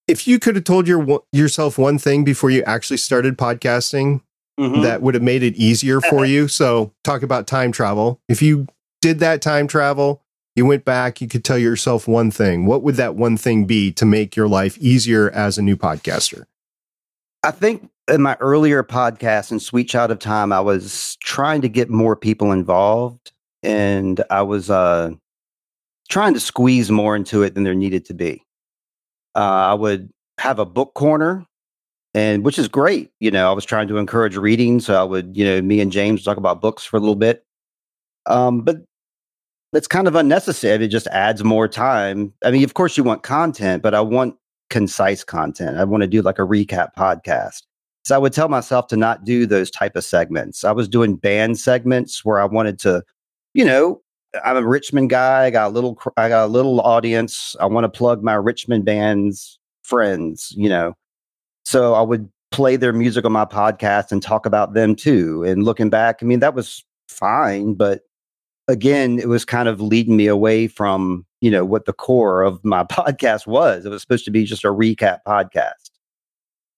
[0.08, 4.22] if you could have told your yourself one thing before you actually started podcasting
[4.60, 4.82] Mhm.
[4.84, 6.48] that would have made it easier for you.
[6.48, 8.20] So talk about time travel.
[8.28, 8.68] If you
[9.02, 10.22] did that time travel,
[10.56, 12.66] you went back, you could tell yourself one thing.
[12.66, 16.46] What would that one thing be to make your life easier as a new podcaster?
[17.44, 21.70] I think in my earlier podcast in Sweet Child of Time, I was trying to
[21.70, 23.32] get more people involved
[23.64, 25.12] and I was uh,
[26.10, 28.44] trying to squeeze more into it than there needed to be.
[29.36, 30.10] Uh, I would
[30.40, 31.46] have a book corner
[32.14, 33.12] and which is great.
[33.20, 34.80] You know, I was trying to encourage reading.
[34.80, 37.46] So I would, you know, me and James talk about books for a little bit.
[38.26, 38.84] Um, but
[39.72, 40.84] that's kind of unnecessary.
[40.84, 42.34] It just adds more time.
[42.44, 44.36] I mean, of course you want content, but I want
[44.70, 45.78] concise content.
[45.78, 47.64] I want to do like a recap podcast.
[48.04, 50.64] So I would tell myself to not do those type of segments.
[50.64, 53.04] I was doing band segments where I wanted to,
[53.54, 54.02] you know,
[54.44, 55.46] I'm a Richmond guy.
[55.46, 57.56] I got a little, I got a little audience.
[57.60, 60.96] I want to plug my Richmond band's friends, you know.
[61.66, 65.44] So I would play their music on my podcast and talk about them too.
[65.44, 68.02] And looking back, I mean, that was fine, but
[68.70, 72.64] again, it was kind of leading me away from, you know, what the core of
[72.64, 73.86] my podcast was.
[73.86, 75.90] It was supposed to be just a recap podcast.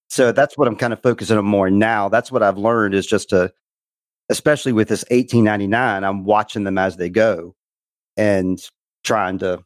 [0.08, 2.08] So that's what I'm kind of focusing on more now.
[2.08, 3.52] That's what I've learned is just to,
[4.30, 7.54] especially with this 1899, I'm watching them as they go
[8.16, 8.60] and
[9.04, 9.62] trying to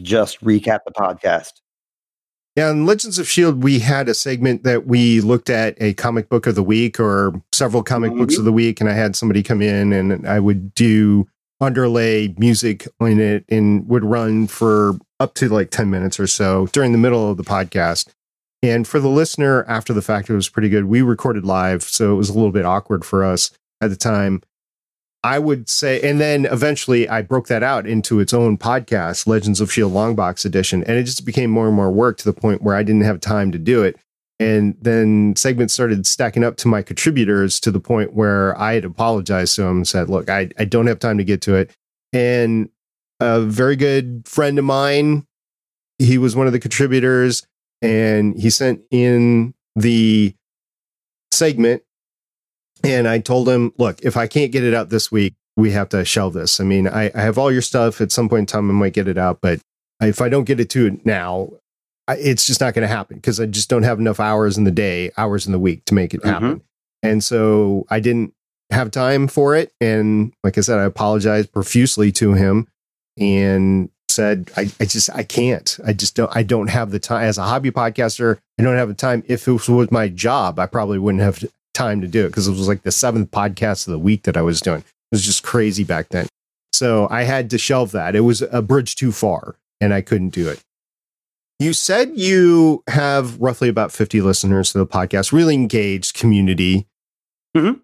[0.00, 1.61] just recap the podcast.
[2.56, 6.28] Yeah, in Legends of S.H.I.E.L.D., we had a segment that we looked at a comic
[6.28, 8.40] book of the week or several comic books Mhm.
[8.40, 11.26] of the week, and I had somebody come in and I would do
[11.62, 16.66] underlay music in it and would run for up to like 10 minutes or so
[16.72, 18.08] during the middle of the podcast.
[18.62, 20.84] And for the listener, after the fact, it was pretty good.
[20.84, 23.50] We recorded live, so it was a little bit awkward for us
[23.80, 24.42] at the time.
[25.24, 29.60] I would say, and then eventually I broke that out into its own podcast, Legends
[29.60, 29.94] of S.H.I.E.L.D.
[29.94, 32.82] Longbox Edition, and it just became more and more work to the point where I
[32.82, 33.96] didn't have time to do it.
[34.40, 38.84] And then segments started stacking up to my contributors to the point where I had
[38.84, 41.70] apologized to them and said, Look, I, I don't have time to get to it.
[42.12, 42.68] And
[43.20, 45.26] a very good friend of mine,
[45.98, 47.46] he was one of the contributors,
[47.80, 50.34] and he sent in the
[51.30, 51.84] segment
[52.84, 55.88] and I told him, look, if I can't get it out this week, we have
[55.90, 56.60] to shelve this.
[56.60, 58.00] I mean, I, I have all your stuff.
[58.00, 59.60] At some point in time, I might get it out, but
[60.00, 61.50] if I don't get it to it now,
[62.08, 64.64] I, it's just not going to happen because I just don't have enough hours in
[64.64, 66.30] the day, hours in the week to make it mm-hmm.
[66.30, 66.62] happen.
[67.02, 68.34] And so I didn't
[68.70, 69.72] have time for it.
[69.80, 72.66] And like I said, I apologized profusely to him
[73.18, 75.78] and said, I, I just, I can't.
[75.86, 77.24] I just don't, I don't have the time.
[77.24, 79.22] As a hobby podcaster, I don't have the time.
[79.26, 82.52] If it was my job, I probably wouldn't have time to do it because it
[82.52, 84.80] was like the seventh podcast of the week that I was doing.
[84.80, 86.26] It was just crazy back then.
[86.72, 88.16] So I had to shelve that.
[88.16, 90.60] It was a bridge too far and I couldn't do it.
[91.58, 96.86] You said you have roughly about 50 listeners to the podcast, really engaged community.
[97.56, 97.80] Mhm.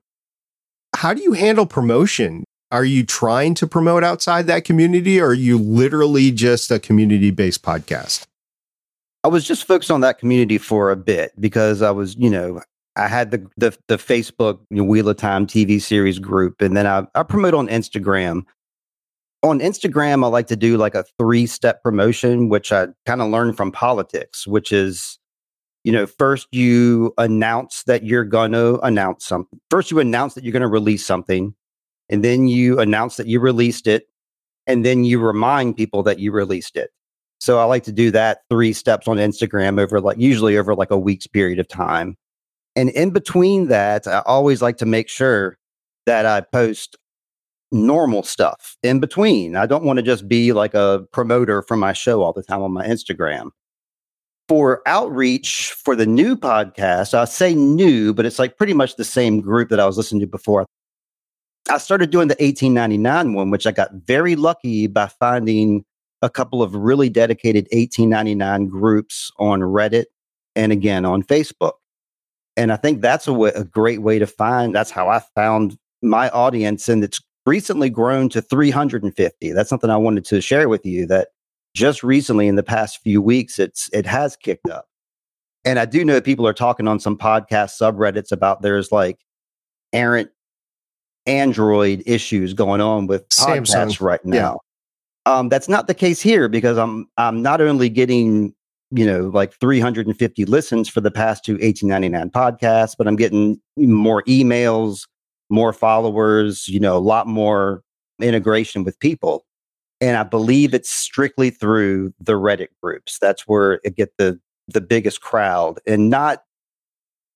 [0.97, 2.45] How do you handle promotion?
[2.71, 7.31] Are you trying to promote outside that community or are you literally just a community
[7.31, 8.25] based podcast?
[9.25, 12.63] I was just focused on that community for a bit because I was, you know,
[12.99, 17.07] I had the the, the Facebook Wheel of Time TV series group, and then I,
[17.15, 18.43] I promote on Instagram.
[19.45, 23.31] On Instagram, I like to do like a three step promotion, which I kind of
[23.31, 25.19] learned from politics, which is,
[25.85, 29.61] you know, first you announce that you're going to announce something.
[29.71, 31.55] First, you announce that you're going to release something,
[32.09, 34.09] and then you announce that you released it,
[34.67, 36.91] and then you remind people that you released it.
[37.41, 40.91] So I like to do that three steps on Instagram over like usually over like
[40.91, 42.17] a week's period of time.
[42.79, 45.59] And in between that, I always like to make sure
[46.07, 46.97] that I post
[47.73, 49.57] normal stuff in between.
[49.57, 52.63] I don't want to just be like a promoter for my show all the time
[52.63, 53.51] on my Instagram.
[54.47, 59.05] For outreach for the new podcast, I say new, but it's like pretty much the
[59.05, 60.65] same group that I was listening to before.
[61.69, 65.85] I started doing the 1899 one, which I got very lucky by finding
[66.23, 70.05] a couple of really dedicated 1899 groups on Reddit
[70.55, 71.73] and again on Facebook
[72.59, 74.75] and I think that's a, great way to find.
[74.75, 79.53] That's how I found my audience, and it's recently grown to 350.
[79.53, 81.07] That's something I wanted to share with you.
[81.07, 81.29] That
[81.75, 84.87] just recently, in the past few weeks, it's it has kicked up.
[85.65, 89.21] And I do know people are talking on some podcast subreddits about there's like
[89.93, 90.31] errant
[91.27, 94.01] Android issues going on with podcasts Samsung.
[94.01, 94.59] right now.
[95.27, 95.33] Yeah.
[95.33, 98.53] Um, that's not the case here because I'm I'm not only getting
[98.91, 104.23] you know, like 350 listens for the past two 1899 podcasts, but I'm getting more
[104.25, 105.07] emails,
[105.51, 107.83] more followers, you know, a lot more
[108.21, 109.45] integration with people.
[110.01, 113.19] And I believe it's strictly through the Reddit groups.
[113.19, 116.43] That's where it get the the biggest crowd and not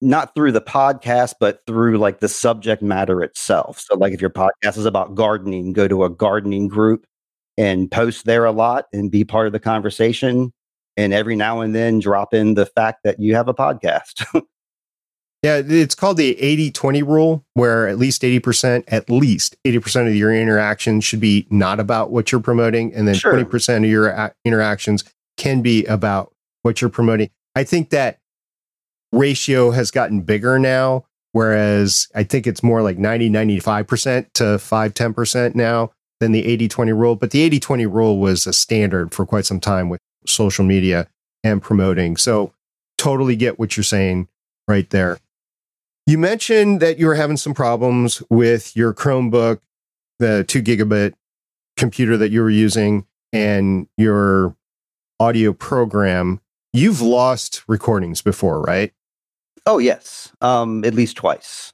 [0.03, 3.79] not through the podcast, but through like the subject matter itself.
[3.79, 7.07] So like if your podcast is about gardening, go to a gardening group
[7.57, 10.53] and post there a lot and be part of the conversation
[10.97, 14.25] and every now and then drop in the fact that you have a podcast.
[15.43, 20.35] yeah, it's called the 80-20 rule where at least 80% at least 80% of your
[20.35, 23.35] interactions should be not about what you're promoting and then sure.
[23.35, 25.05] 20% of your a- interactions
[25.37, 26.33] can be about
[26.63, 27.31] what you're promoting.
[27.55, 28.19] I think that
[29.13, 34.95] ratio has gotten bigger now whereas I think it's more like 90 95% to 5
[34.95, 35.91] 10% now
[36.21, 39.89] than the 80-20 rule, but the 80-20 rule was a standard for quite some time
[39.89, 41.09] with social media
[41.45, 42.17] and promoting.
[42.17, 42.53] So
[42.99, 44.29] totally get what you're saying
[44.69, 45.19] right there.
[46.07, 49.61] You mentioned that you were having some problems with your Chromebook,
[50.19, 51.15] the two gigabit
[51.77, 54.57] computer that you were using, and your
[55.21, 56.41] audio program.
[56.73, 58.93] You've lost recordings before, right?
[59.67, 60.33] Oh, yes.
[60.41, 61.73] Um, at least twice.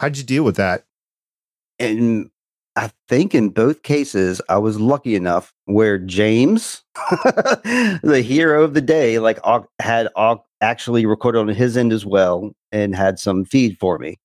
[0.00, 0.84] How'd you deal with that?
[1.78, 2.30] And
[2.74, 8.80] I think in both cases, I was lucky enough where James, the hero of the
[8.80, 9.38] day, like
[9.78, 10.08] had
[10.62, 14.18] actually recorded on his end as well and had some feed for me.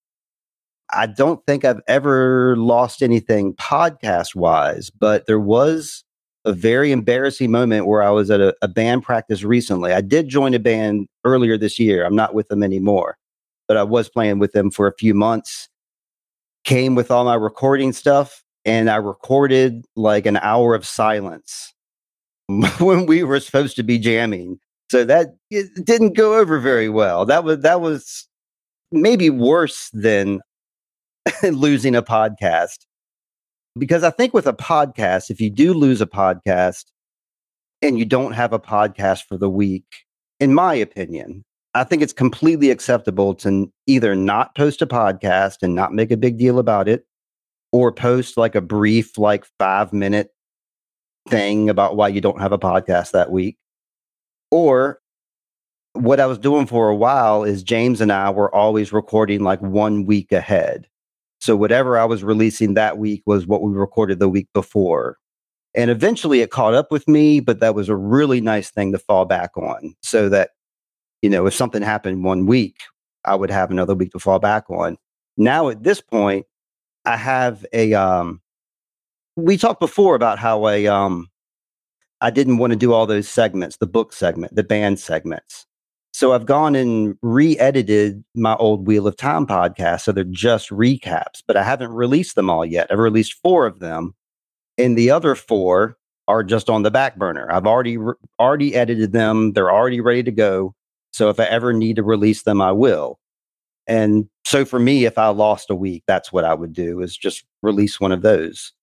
[0.94, 6.06] I don't think I've ever lost anything podcast wise, but there was
[6.46, 9.92] a very embarrassing moment where I was at a, a, band practice recently.
[9.92, 12.06] I did join a band earlier this year.
[12.06, 13.18] I'm not with them anymore,
[13.68, 15.68] but I was playing with them for a few months
[16.68, 21.74] came with all my recording stuff and I recorded like an hour of silence
[22.80, 24.60] when we were supposed to be jamming.
[24.92, 27.26] So that it didn't go over very well.
[27.26, 28.28] That was that was
[28.92, 30.42] maybe worse than
[31.44, 32.86] losing a podcast.
[33.78, 36.86] Because I think with a podcast, if you do lose a podcast
[37.82, 40.06] and you don't have a podcast for the week,
[40.40, 41.44] in my opinion,
[41.78, 46.18] I think it's completely acceptable to either not post a podcast and not make a
[46.18, 47.06] big deal about it,
[47.72, 50.30] or post like a brief, like five minute
[51.30, 53.58] thing about why you don't have a podcast that week.
[54.50, 55.00] Or
[55.94, 59.62] what I was doing for a while is James and I were always recording like
[59.62, 60.88] one week ahead.
[61.40, 65.18] So whatever I was releasing that week was what we recorded the week before.
[65.76, 68.98] And eventually it caught up with me, but that was a really nice thing to
[68.98, 70.52] fall back on so that
[71.22, 72.78] you know, if something happened one week,
[73.26, 74.98] I would have another week to fall back on.
[75.38, 76.46] Now at this point,
[77.06, 78.42] I have a um
[79.36, 81.30] we talked before about how I um
[82.22, 85.66] I didn't want to do all those segments, the book segment, the band segments.
[86.14, 90.02] So I've gone and re-edited my old Wheel of Time podcast.
[90.02, 92.88] So they're just recaps, but I haven't released them all yet.
[92.90, 94.16] I've released four of them.
[94.80, 95.96] And the other four
[96.28, 97.52] are just on the back burner.
[97.52, 99.54] I've already re- already edited them.
[99.54, 100.74] They're already ready to go.
[101.14, 103.20] So if I ever need to release them, I will.
[103.88, 107.16] And so for me, if I lost a week, that's what I would do is
[107.16, 108.74] just release one of those.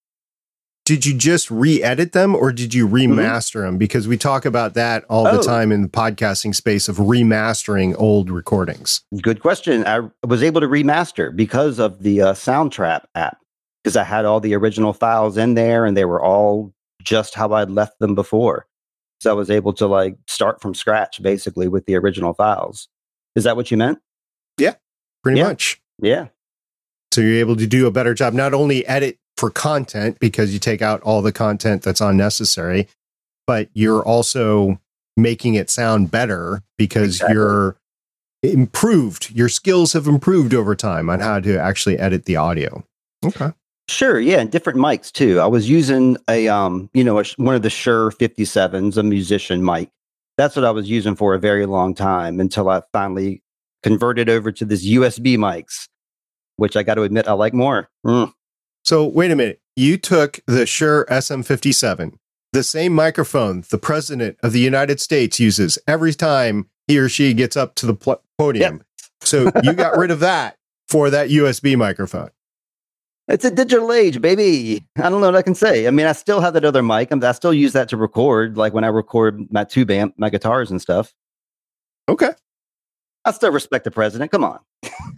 [0.84, 3.66] did you just re-edit them or did you remaster mm-hmm.
[3.66, 3.78] them?
[3.78, 5.36] Because we talk about that all oh.
[5.36, 9.00] the time in the podcasting space of remastering old recordings.
[9.22, 9.86] Good question.
[9.86, 13.38] I was able to remaster because of the uh, Soundtrap app
[13.82, 16.72] because I had all the original files in there and they were all
[17.02, 18.66] just how I'd left them before.
[19.24, 22.88] So I was able to like start from scratch basically with the original files.
[23.34, 23.98] Is that what you meant?
[24.58, 24.74] Yeah,
[25.22, 25.46] pretty yeah.
[25.46, 25.80] much.
[25.98, 26.26] Yeah.
[27.10, 30.58] So you're able to do a better job, not only edit for content because you
[30.58, 32.86] take out all the content that's unnecessary,
[33.46, 34.78] but you're also
[35.16, 37.34] making it sound better because exactly.
[37.34, 37.78] you're
[38.42, 39.30] improved.
[39.30, 42.84] Your skills have improved over time on how to actually edit the audio.
[43.24, 43.52] Okay.
[43.88, 45.40] Sure, yeah, and different mics too.
[45.40, 49.64] I was using a um, you know, a, one of the Shure 57s, a musician
[49.64, 49.90] mic.
[50.38, 53.42] That's what I was using for a very long time until I finally
[53.82, 55.88] converted over to this USB mics,
[56.56, 57.90] which I got to admit I like more.
[58.04, 58.32] Mm.
[58.84, 59.60] So wait a minute.
[59.76, 62.14] You took the Shure SM57,
[62.52, 67.34] the same microphone the president of the United States uses every time he or she
[67.34, 68.76] gets up to the pl- podium.
[68.76, 68.82] Yep.
[69.22, 70.56] so you got rid of that
[70.88, 72.30] for that USB microphone.
[73.26, 74.84] It's a digital age, baby.
[74.98, 75.86] I don't know what I can say.
[75.86, 77.10] I mean, I still have that other mic.
[77.10, 80.70] I still use that to record, like when I record my tube amp, my guitars
[80.70, 81.14] and stuff.
[82.08, 82.32] Okay.
[83.24, 84.30] I still respect the president.
[84.30, 84.60] Come on.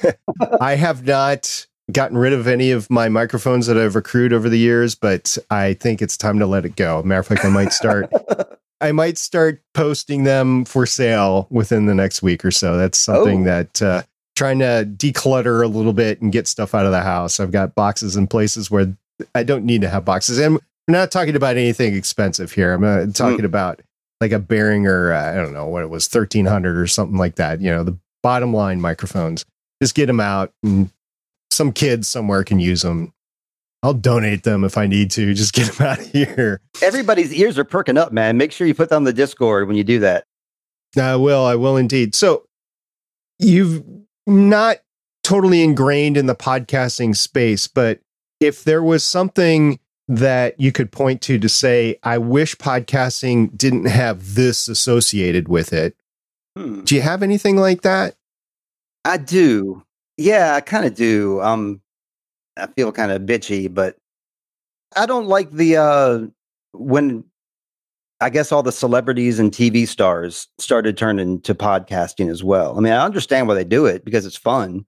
[0.60, 4.58] I have not gotten rid of any of my microphones that I've accrued over the
[4.58, 7.02] years, but I think it's time to let it go.
[7.02, 8.10] Matter of fact, I might start.
[8.80, 12.76] I might start posting them for sale within the next week or so.
[12.76, 13.44] That's something oh.
[13.44, 14.02] that uh,
[14.36, 17.40] trying to declutter a little bit and get stuff out of the house.
[17.40, 18.94] I've got boxes in places where
[19.34, 20.38] I don't need to have boxes.
[20.38, 22.72] And we're not talking about anything expensive here.
[22.72, 23.46] I'm uh, talking mm.
[23.46, 23.80] about
[24.20, 27.60] like a Behringer, uh, I don't know what it was, 1300 or something like that.
[27.60, 29.44] You know, the bottom line microphones.
[29.82, 30.90] Just get them out and
[31.50, 33.12] some kids somewhere can use them.
[33.82, 35.32] I'll donate them if I need to.
[35.34, 36.60] Just get them out of here.
[36.82, 38.36] Everybody's ears are perking up, man.
[38.36, 40.24] Make sure you put them on the Discord when you do that.
[40.98, 41.44] I will.
[41.44, 42.14] I will indeed.
[42.14, 42.46] So
[43.38, 43.84] you've
[44.26, 44.78] not
[45.22, 48.00] totally ingrained in the podcasting space, but
[48.40, 53.86] if there was something that you could point to to say, I wish podcasting didn't
[53.86, 55.96] have this associated with it.
[56.56, 56.82] Hmm.
[56.84, 58.14] Do you have anything like that?
[59.04, 59.82] I do.
[60.16, 61.40] Yeah, I kind of do.
[61.40, 61.82] Um,
[62.56, 63.96] I feel kind of bitchy, but
[64.94, 66.20] I don't like the uh
[66.72, 67.24] when
[68.20, 72.76] I guess all the celebrities and TV stars started turning to podcasting as well.
[72.76, 74.86] I mean, I understand why they do it because it's fun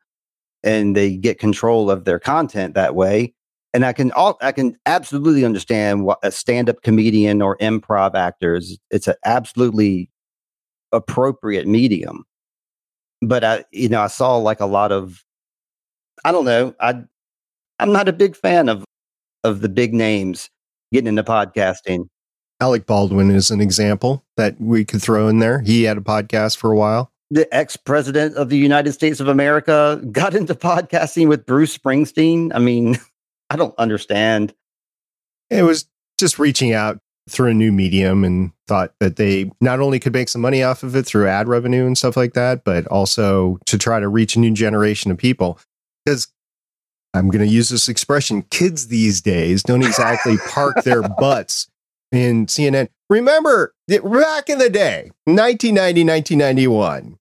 [0.62, 3.34] and they get control of their content that way.
[3.74, 8.78] And I can all I can absolutely understand what a stand-up comedian or improv actors.
[8.90, 10.10] It's an absolutely
[10.90, 12.24] appropriate medium.
[13.20, 15.22] But I, you know, I saw like a lot of
[16.24, 16.74] I don't know.
[16.80, 17.02] I
[17.78, 18.84] I'm not a big fan of
[19.44, 20.48] of the big names
[20.92, 22.08] getting into podcasting.
[22.60, 25.60] Alec Baldwin is an example that we could throw in there.
[25.60, 27.12] He had a podcast for a while.
[27.30, 32.50] The ex president of the United States of America got into podcasting with Bruce Springsteen.
[32.54, 32.98] I mean,
[33.50, 34.54] I don't understand.
[35.50, 35.86] It was
[36.18, 36.98] just reaching out
[37.28, 40.82] through a new medium and thought that they not only could make some money off
[40.82, 44.34] of it through ad revenue and stuff like that, but also to try to reach
[44.34, 45.60] a new generation of people.
[46.04, 46.28] Because
[47.14, 51.68] I'm going to use this expression kids these days don't exactly park their butts
[52.12, 52.88] in CNN.
[53.10, 57.18] Remember back in the day, 1990, 1991,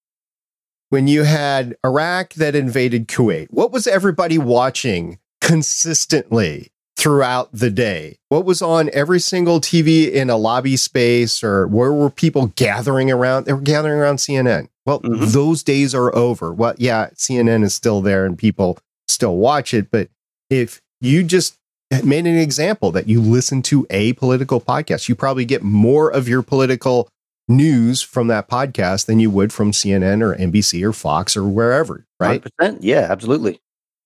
[0.90, 8.18] when you had Iraq that invaded Kuwait, what was everybody watching consistently throughout the day?
[8.30, 13.12] What was on every single TV in a lobby space or where were people gathering
[13.12, 13.46] around?
[13.46, 14.70] They were gathering around CNN.
[14.86, 15.26] Well, mm-hmm.
[15.28, 16.54] those days are over.
[16.54, 18.78] Well, yeah, CNN is still there and people
[19.08, 19.92] still watch it.
[19.92, 20.10] But
[20.50, 21.58] if you just
[22.04, 26.28] made an example that you listen to a political podcast, you probably get more of
[26.28, 27.10] your political
[27.48, 32.06] news from that podcast than you would from CNN or NBC or Fox or wherever,
[32.20, 32.44] right?
[32.60, 32.80] 100%.
[32.82, 33.62] Yeah, absolutely.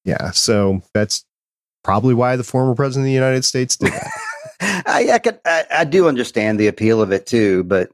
[0.05, 0.31] Yeah.
[0.31, 1.25] So that's
[1.83, 4.11] probably why the former president of the United States did that.
[4.85, 7.91] I, I, could, I, I do understand the appeal of it too, but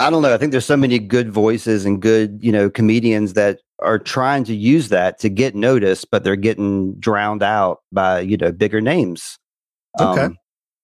[0.00, 0.34] I don't know.
[0.34, 4.44] I think there's so many good voices and good, you know, comedians that are trying
[4.44, 8.80] to use that to get noticed, but they're getting drowned out by you know bigger
[8.80, 9.38] names.
[9.98, 10.22] Okay.
[10.22, 10.36] Um,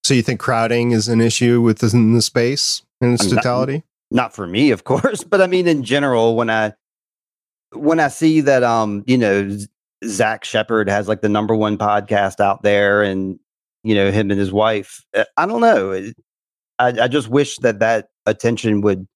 [0.04, 3.82] so you think crowding is an issue within the space in its totality?
[4.10, 6.36] Not, not for me, of course, but I mean in general.
[6.36, 6.74] When I
[7.72, 9.58] when I see that, um, you know,
[10.16, 13.38] Dax Shepard has like the number one podcast out there, and
[13.82, 15.04] you know him and his wife.
[15.14, 16.12] Uh, I don't know.
[16.78, 19.06] I, I just wish that that attention would,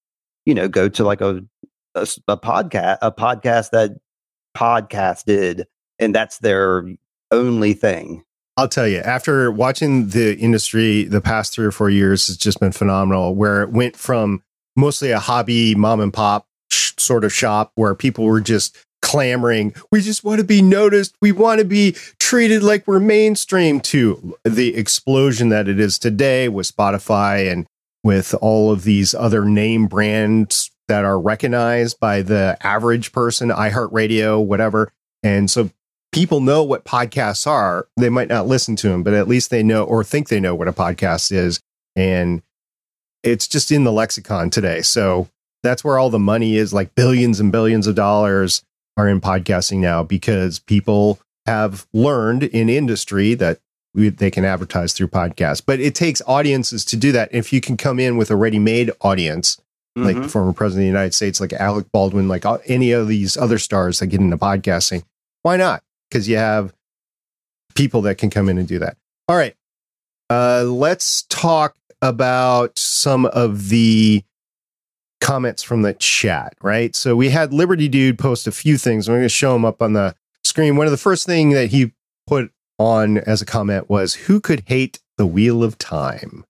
[0.46, 1.42] you know, go to like a
[1.94, 3.98] a, a podcast, a podcast that
[4.56, 5.66] podcast did,
[5.98, 6.86] and that's their
[7.30, 8.24] only thing.
[8.56, 12.60] I'll tell you, after watching the industry the past three or four years, has just
[12.60, 13.34] been phenomenal.
[13.34, 14.42] Where it went from
[14.76, 19.74] mostly a hobby mom and pop sh- sort of shop where people were just clamoring,
[19.90, 24.36] we just want to be noticed, we want to be treated like we're mainstream, to
[24.44, 27.66] the explosion that it is today with Spotify and
[28.04, 34.44] with all of these other name brands that are recognized by the average person, iHeartRadio,
[34.44, 34.92] whatever.
[35.22, 35.70] And so
[36.10, 37.86] people know what podcasts are.
[37.96, 40.56] They might not listen to them, but at least they know or think they know
[40.56, 41.60] what a podcast is.
[41.94, 42.42] And
[43.22, 44.82] it's just in the lexicon today.
[44.82, 45.28] So
[45.62, 48.64] that's where all the money is like billions and billions of dollars
[48.96, 53.60] are in podcasting now because people have learned in industry that
[53.94, 55.62] we, they can advertise through podcasts.
[55.64, 57.28] But it takes audiences to do that.
[57.32, 59.60] If you can come in with a ready made audience.
[59.96, 63.36] Like the former president of the United States, like Alec Baldwin, like any of these
[63.36, 65.02] other stars that get into podcasting,
[65.42, 65.82] why not?
[66.10, 66.72] because you have
[67.74, 68.96] people that can come in and do that.
[69.28, 69.54] All right.
[70.28, 74.22] Uh, let's talk about some of the
[75.20, 76.94] comments from the chat, right?
[76.96, 79.08] So we had Liberty Dude post a few things.
[79.08, 80.14] I'm going to show them up on the
[80.44, 80.76] screen.
[80.76, 81.92] One of the first thing that he
[82.26, 86.44] put on as a comment was, "Who could hate the Wheel of Time?"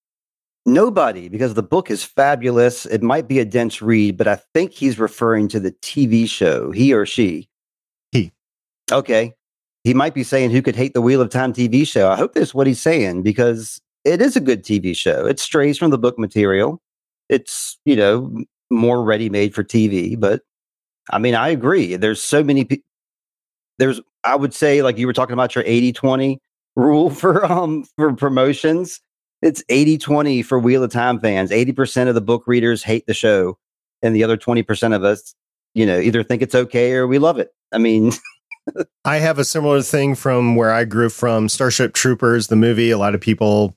[0.67, 2.87] Nobody, because the book is fabulous.
[2.87, 6.71] It might be a dense read, but I think he's referring to the TV show.
[6.71, 7.49] He or she.
[8.13, 8.33] He.
[8.93, 9.35] Okay
[9.85, 12.11] he might be saying who could hate the Wheel of Time TV show.
[12.11, 15.27] I hope that's what he's saying because it is a good TV show.
[15.27, 16.81] It strays from the book material.
[17.29, 20.19] It's, you know, more ready made for TV.
[20.19, 20.43] But
[21.11, 21.97] I mean, I agree.
[21.97, 22.85] There's so many people.
[23.79, 26.39] There's, I would say, like you were talking about your 80 20
[26.77, 29.01] rule for um for promotions.
[29.43, 31.51] It's 80 20 for Wheel of Time fans.
[31.51, 33.59] 80% of the book readers hate the show,
[34.03, 35.35] and the other 20% of us,
[35.75, 37.51] you know, either think it's okay or we love it.
[37.73, 38.13] I mean,
[39.05, 42.91] I have a similar thing from where I grew from Starship Troopers, the movie.
[42.91, 43.75] A lot of people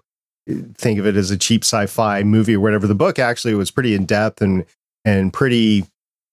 [0.49, 2.87] eh, think of it as a cheap sci-fi movie or whatever.
[2.87, 4.65] The book actually was pretty in depth and
[5.05, 5.85] and pretty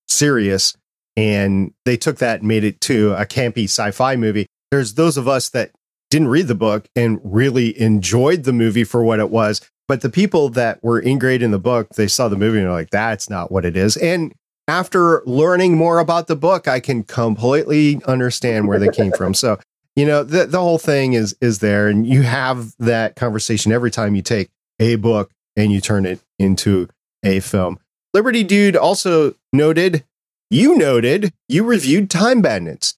[0.09, 0.77] serious.
[1.17, 4.47] And they took that and made it to a campy sci-fi movie.
[4.71, 5.73] There's those of us that
[6.11, 9.61] didn't read the book and really enjoyed the movie for what it was.
[9.89, 12.73] But the people that were ingrained in the book, they saw the movie and they're
[12.73, 13.97] like, that's not what it is.
[13.97, 14.33] And
[14.69, 19.35] after learning more about the book, I can completely understand where they came from.
[19.35, 19.59] So,
[19.97, 23.91] you know, the, the whole thing is is there, and you have that conversation every
[23.91, 24.49] time you take
[24.79, 26.89] a book and you turn it into
[27.25, 27.79] a film.
[28.15, 30.05] Liberty Dude also noted,
[30.51, 32.95] you noted, you reviewed Time Bandits.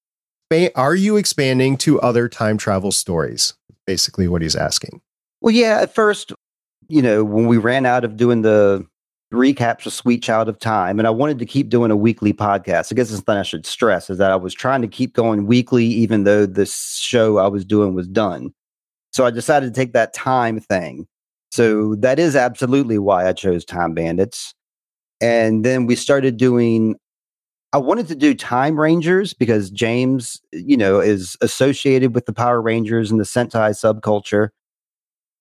[0.74, 3.54] Are you expanding to other time travel stories?
[3.86, 5.00] Basically, what he's asking.
[5.40, 6.32] Well, yeah, at first,
[6.88, 8.86] you know, when we ran out of doing the
[9.32, 12.92] recaps of Sweet Child of Time, and I wanted to keep doing a weekly podcast.
[12.92, 15.86] I guess something I should stress is that I was trying to keep going weekly,
[15.86, 18.52] even though this show I was doing was done.
[19.12, 21.06] So I decided to take that time thing.
[21.50, 24.54] So that is absolutely why I chose Time Bandits.
[25.20, 26.96] And then we started doing,
[27.72, 32.60] I wanted to do Time Rangers because James, you know, is associated with the Power
[32.60, 34.50] Rangers and the Sentai subculture.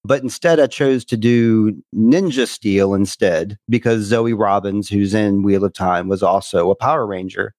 [0.03, 5.65] But instead, I chose to do Ninja Steel instead because Zoe Robins, who's in Wheel
[5.65, 7.53] of Time, was also a Power Ranger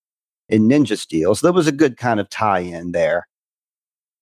[0.48, 1.34] in Ninja Steel.
[1.34, 3.28] So there was a good kind of tie in there.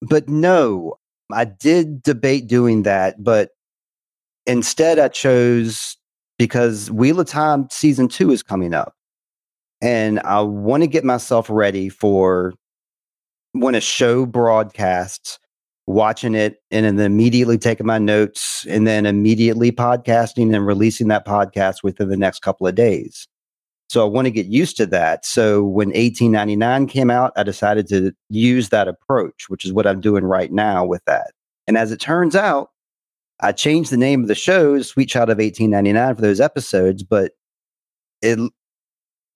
[0.02, 0.98] But no,
[1.32, 3.50] I did debate doing that, but
[4.46, 5.96] instead I chose
[6.38, 8.94] because Wheel of Time season two is coming up.
[9.80, 12.52] And I want to get myself ready for
[13.52, 15.38] when a show broadcasts
[15.86, 21.26] watching it and then immediately taking my notes and then immediately podcasting and releasing that
[21.26, 23.26] podcast within the next couple of days.
[23.88, 25.26] So I want to get used to that.
[25.26, 30.00] So when 1899 came out, I decided to use that approach, which is what I'm
[30.00, 31.32] doing right now with that.
[31.66, 32.70] And as it turns out,
[33.40, 37.32] I changed the name of the show, Sweet Child of 1899, for those episodes, but
[38.22, 38.38] it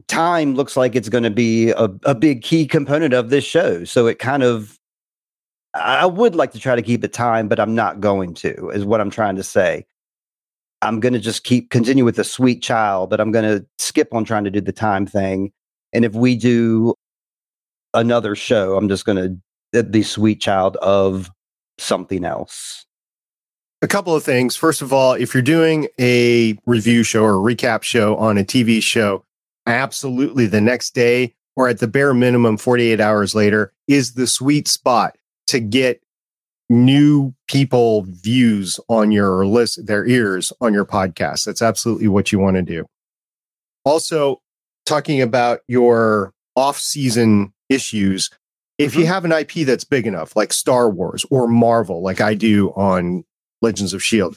[0.08, 3.84] time looks like it's going to be a, a big key component of this show.
[3.84, 4.78] So it kind of
[5.74, 8.84] I would like to try to keep it time, but I'm not going to, is
[8.84, 9.84] what I'm trying to say.
[10.82, 14.14] I'm going to just keep continue with the sweet child, but I'm going to skip
[14.14, 15.50] on trying to do the time thing.
[15.92, 16.94] And if we do
[17.92, 19.40] another show, I'm just going
[19.72, 21.30] to be sweet child of
[21.78, 22.86] something else.
[23.82, 24.56] A couple of things.
[24.56, 28.44] First of all, if you're doing a review show or a recap show on a
[28.44, 29.24] TV show,
[29.66, 34.68] absolutely the next day or at the bare minimum 48 hours later is the sweet
[34.68, 36.02] spot to get
[36.68, 41.44] new people views on your list, their ears on your podcast.
[41.44, 42.86] That's absolutely what you want to do.
[43.84, 44.40] Also,
[44.86, 48.30] talking about your off season issues,
[48.76, 49.00] If mm-hmm.
[49.00, 52.70] you have an IP that's big enough, like Star Wars or Marvel, like I do
[52.70, 53.24] on
[53.62, 54.36] Legends of S.H.I.E.L.D.,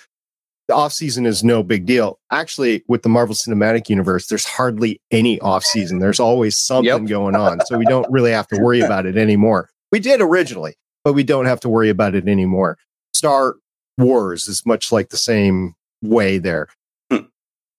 [0.68, 2.20] the off season is no big deal.
[2.32, 5.99] Actually, with the Marvel Cinematic Universe, there's hardly any off season.
[5.99, 7.05] There's always something yep.
[7.05, 7.59] going on.
[7.65, 9.70] So we don't really have to worry about it anymore.
[9.91, 12.78] We did originally, but we don't have to worry about it anymore.
[13.13, 13.55] Star
[13.97, 16.68] Wars is much like the same way there.
[17.09, 17.26] Hmm.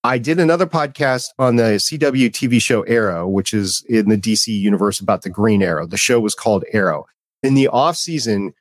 [0.03, 4.49] I did another podcast on the CW TV show Arrow, which is in the DC
[4.49, 5.87] universe about the Green Arrow.
[5.87, 7.05] The show was called Arrow.
[7.43, 8.55] In the off season,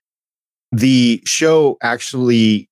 [0.72, 2.67] the show actually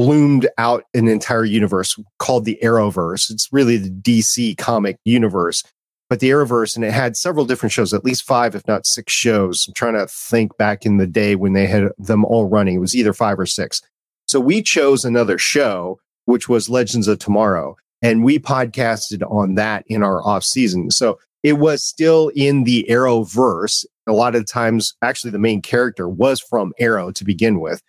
[0.00, 3.30] bloomed out an entire universe called the Arrowverse.
[3.30, 5.62] It's really the DC comic universe,
[6.08, 9.12] but the Arrowverse, and it had several different shows, at least five, if not six
[9.12, 9.66] shows.
[9.68, 12.76] I'm trying to think back in the day when they had them all running.
[12.76, 13.82] It was either five or six.
[14.26, 19.84] So we chose another show, which was Legends of Tomorrow, and we podcasted on that
[19.86, 20.90] in our off season.
[20.90, 23.84] So it was still in the Arrowverse.
[24.06, 27.82] A lot of times, actually, the main character was from Arrow to begin with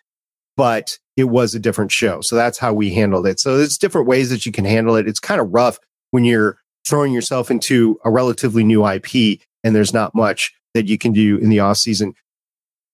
[0.56, 2.20] but it was a different show.
[2.20, 3.38] So that's how we handled it.
[3.38, 5.06] So there's different ways that you can handle it.
[5.06, 5.78] It's kind of rough
[6.10, 10.98] when you're throwing yourself into a relatively new IP and there's not much that you
[10.98, 12.14] can do in the off season.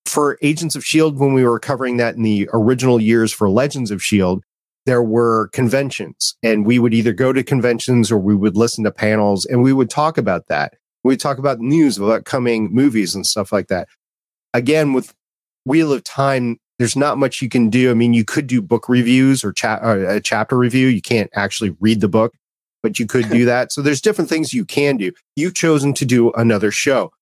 [0.04, 3.90] For Agents of S.H.I.E.L.D, when we were covering that in the original years for Legends
[3.90, 4.42] of S.H.I.E.L.D,
[4.86, 8.90] there were conventions and we would either go to conventions or we would listen to
[8.90, 10.74] panels and we would talk about that.
[11.04, 13.86] We'd talk about news of upcoming movies and stuff like that.
[14.54, 15.14] Again, with
[15.66, 17.90] Wheel of Time, there's not much you can do.
[17.90, 20.86] I mean, you could do book reviews or, cha- or a chapter review.
[20.86, 22.34] You can't actually read the book,
[22.82, 23.72] but you could do that.
[23.72, 25.12] So there's different things you can do.
[25.36, 27.12] You've chosen to do another show.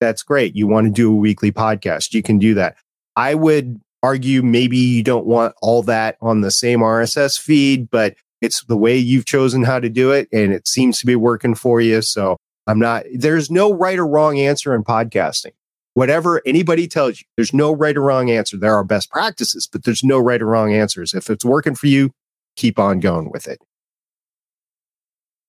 [0.00, 0.54] That's great.
[0.54, 2.12] You want to do a weekly podcast.
[2.12, 2.76] You can do that.
[3.16, 8.14] I would argue maybe you don't want all that on the same RSS feed, but
[8.40, 10.28] it's the way you've chosen how to do it.
[10.32, 12.02] And it seems to be working for you.
[12.02, 12.36] So
[12.68, 15.52] I'm not, there's no right or wrong answer in podcasting
[15.98, 18.56] whatever anybody tells you, there's no right or wrong answer.
[18.56, 21.12] There are best practices, but there's no right or wrong answers.
[21.12, 22.12] If it's working for you,
[22.54, 23.58] keep on going with it.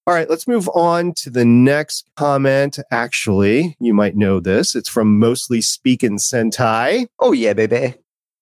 [0.07, 2.79] All right, let's move on to the next comment.
[2.89, 4.75] Actually, you might know this.
[4.75, 7.05] It's from Mostly Speaking Sentai.
[7.19, 7.93] Oh, yeah, baby.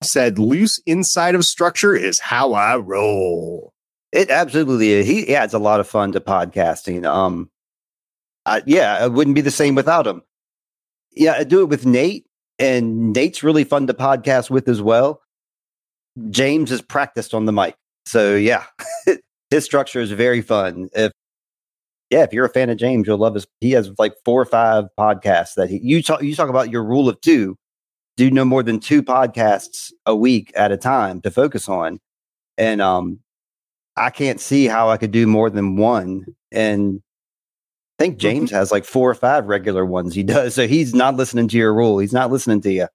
[0.02, 3.74] Said loose inside of structure is how I roll.
[4.14, 5.08] It absolutely is.
[5.08, 7.06] He adds a lot of fun to podcasting.
[7.06, 7.50] Um,
[8.46, 10.22] I, yeah, it wouldn't be the same without him.
[11.12, 12.26] Yeah, I do it with Nate,
[12.60, 15.22] and Nate's really fun to podcast with as well.
[16.30, 18.64] James is practiced on the mic, so yeah,
[19.50, 20.90] his structure is very fun.
[20.94, 21.12] If
[22.10, 23.46] yeah, if you're a fan of James, you'll love his.
[23.60, 25.80] He has like four or five podcasts that he.
[25.84, 26.24] You talk.
[26.24, 27.58] You talk about your rule of two.
[28.16, 32.00] Do no more than two podcasts a week at a time to focus on,
[32.58, 33.20] and um,
[33.98, 36.26] I can't see how I could do more than one.
[36.52, 37.02] And
[38.00, 40.54] I think James has like four or five regular ones he does.
[40.54, 41.98] So he's not listening to your rule.
[41.98, 42.88] He's not listening to you.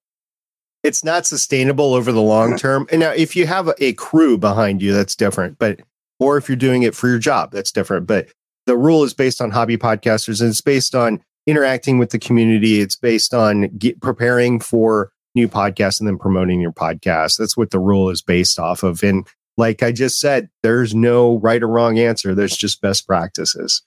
[0.84, 2.86] It's not sustainable over the long term.
[2.90, 5.58] And now, if you have a crew behind you, that's different.
[5.58, 5.80] But,
[6.18, 8.06] or if you're doing it for your job, that's different.
[8.06, 8.28] But
[8.66, 12.80] the rule is based on hobby podcasters and it's based on interacting with the community.
[12.80, 17.38] It's based on get, preparing for new podcasts and then promoting your podcast.
[17.38, 19.02] That's what the rule is based off of.
[19.02, 19.26] And
[19.56, 22.34] like I just said, there's no right or wrong answer.
[22.34, 23.82] There's just best practices.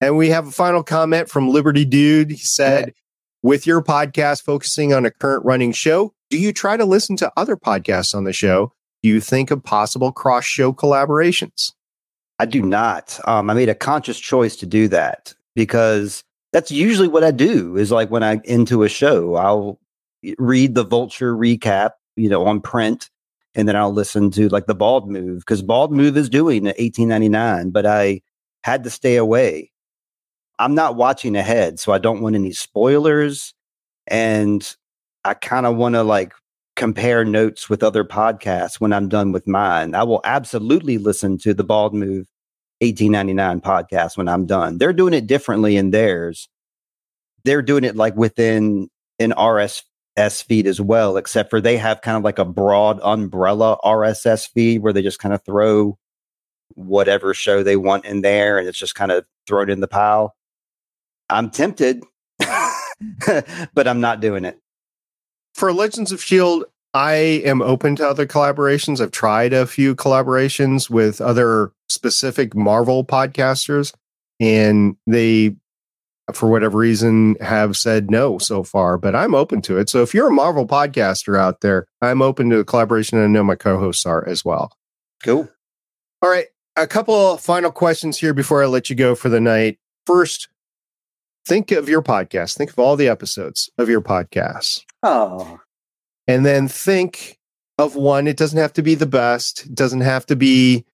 [0.00, 2.30] And we have a final comment from Liberty Dude.
[2.30, 2.94] He said,
[3.42, 7.32] with your podcast focusing on a current running show, do you try to listen to
[7.36, 8.72] other podcasts on the show?
[9.02, 11.72] Do you think of possible cross show collaborations?
[12.38, 13.18] I do not.
[13.26, 17.76] Um, I made a conscious choice to do that because that's usually what I do
[17.76, 19.78] is like when I into a show, I'll
[20.38, 23.10] read the vulture recap, you know, on print,
[23.54, 27.70] and then I'll listen to like the bald move because bald move is doing 1899,
[27.70, 28.22] but I
[28.64, 29.70] had to stay away
[30.60, 33.54] I'm not watching ahead, so I don't want any spoilers.
[34.06, 34.76] And
[35.24, 36.34] I kind of want to like
[36.76, 39.94] compare notes with other podcasts when I'm done with mine.
[39.94, 42.26] I will absolutely listen to the Bald Move
[42.80, 44.76] 1899 podcast when I'm done.
[44.76, 46.48] They're doing it differently in theirs.
[47.44, 48.88] They're doing it like within
[49.18, 53.78] an RSS feed as well, except for they have kind of like a broad umbrella
[53.82, 55.96] RSS feed where they just kind of throw
[56.74, 60.34] whatever show they want in there and it's just kind of thrown in the pile.
[61.30, 62.02] I'm tempted,
[62.38, 64.58] but I'm not doing it.
[65.54, 67.12] For Legends of S.H.I.E.L.D., I
[67.44, 69.00] am open to other collaborations.
[69.00, 73.94] I've tried a few collaborations with other specific Marvel podcasters,
[74.40, 75.54] and they,
[76.32, 79.88] for whatever reason, have said no so far, but I'm open to it.
[79.88, 83.30] So if you're a Marvel podcaster out there, I'm open to a collaboration, and I
[83.30, 84.72] know my co hosts are as well.
[85.22, 85.48] Cool.
[86.22, 86.46] All right.
[86.76, 89.78] A couple final questions here before I let you go for the night.
[90.06, 90.48] First,
[91.46, 94.84] think of your podcast, think of all the episodes of your podcast.
[95.02, 95.60] Oh.
[96.26, 97.38] And then think
[97.78, 98.26] of one.
[98.26, 100.84] It doesn't have to be the best, it doesn't have to be,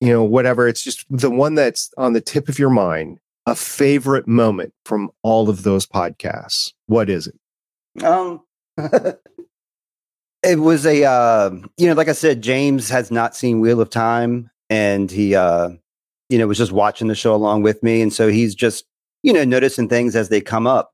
[0.00, 0.66] you know, whatever.
[0.66, 5.10] It's just the one that's on the tip of your mind, a favorite moment from
[5.22, 6.72] all of those podcasts.
[6.86, 8.04] What is it?
[8.04, 8.40] Um,
[10.42, 13.90] it was a, uh, you know, like I said, James has not seen Wheel of
[13.90, 15.70] Time and he, uh,
[16.28, 18.00] you know, was just watching the show along with me.
[18.00, 18.84] And so he's just,
[19.22, 20.92] you know, noticing things as they come up.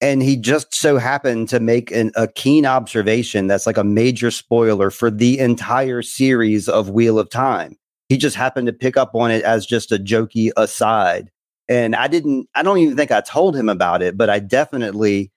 [0.00, 4.32] And he just so happened to make an, a keen observation that's like a major
[4.32, 7.76] spoiler for the entire series of Wheel of Time.
[8.08, 11.30] He just happened to pick up on it as just a jokey aside.
[11.68, 15.30] And I didn't, I don't even think I told him about it, but I definitely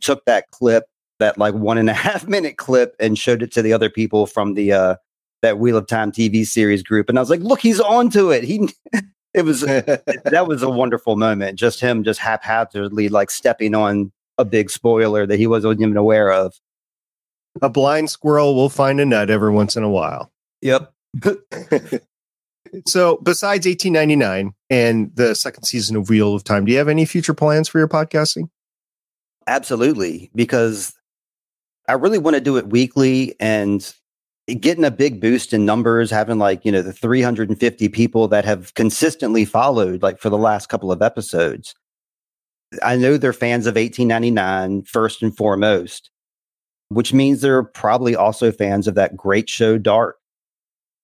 [0.00, 0.84] took that clip,
[1.18, 4.26] that like one and a half minute clip, and showed it to the other people
[4.26, 4.94] from the, uh,
[5.42, 7.08] that Wheel of Time TV series group.
[7.08, 8.44] And I was like, look, he's onto it.
[8.44, 8.68] He,
[9.34, 11.58] it was that was a wonderful moment.
[11.58, 16.32] Just him just haphazardly like stepping on a big spoiler that he wasn't even aware
[16.32, 16.54] of.
[17.62, 20.32] A blind squirrel will find a nut every once in a while.
[20.62, 20.92] Yep.
[22.86, 27.04] so, besides 1899 and the second season of Wheel of Time, do you have any
[27.04, 28.48] future plans for your podcasting?
[29.46, 30.94] Absolutely, because
[31.88, 33.92] I really want to do it weekly and
[34.54, 38.74] getting a big boost in numbers, having like, you know, the 350 people that have
[38.74, 41.74] consistently followed like for the last couple of episodes.
[42.82, 46.10] I know they're fans of 1899 first and foremost,
[46.88, 50.16] which means they're probably also fans of that great show Dark.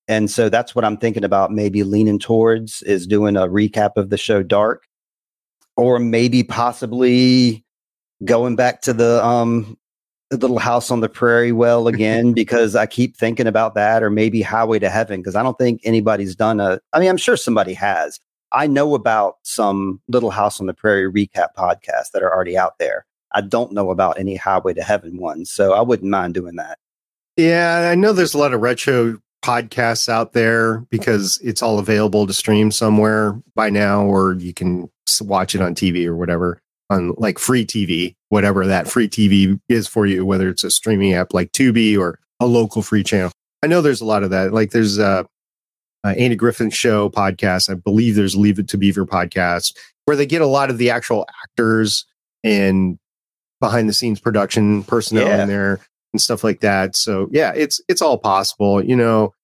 [0.08, 4.10] And so that's what I'm thinking about maybe leaning towards is doing a recap of
[4.10, 4.84] the show Dark
[5.76, 7.64] or maybe possibly
[8.24, 9.76] going back to the um
[10.30, 14.42] Little House on the Prairie well again because I keep thinking about that, or maybe
[14.42, 16.80] Highway to Heaven because I don't think anybody's done a.
[16.92, 18.20] I mean, I'm sure somebody has.
[18.52, 22.78] I know about some Little House on the Prairie recap podcasts that are already out
[22.78, 23.04] there.
[23.32, 26.78] I don't know about any Highway to Heaven ones, so I wouldn't mind doing that.
[27.36, 32.26] Yeah, I know there's a lot of retro podcasts out there because it's all available
[32.26, 37.14] to stream somewhere by now, or you can watch it on TV or whatever on
[37.16, 41.34] like free TV, whatever that free TV is for you, whether it's a streaming app
[41.34, 43.32] like Tubi or a local free channel.
[43.62, 44.52] I know there's a lot of that.
[44.52, 45.26] Like there's a,
[46.04, 47.70] a Andy Griffith show podcast.
[47.70, 50.90] I believe there's Leave It to Beaver podcast where they get a lot of the
[50.90, 52.06] actual actors
[52.44, 52.98] and
[53.60, 55.42] behind the scenes production personnel yeah.
[55.42, 55.80] in there
[56.12, 56.96] and stuff like that.
[56.96, 58.82] So yeah, it's it's all possible.
[58.82, 59.34] You know,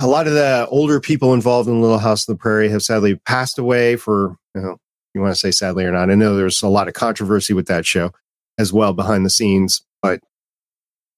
[0.00, 3.16] a lot of the older people involved in Little House on the Prairie have sadly
[3.16, 4.76] passed away for you know
[5.16, 6.10] you want to say sadly or not.
[6.10, 8.12] I know there's a lot of controversy with that show
[8.58, 10.20] as well behind the scenes, but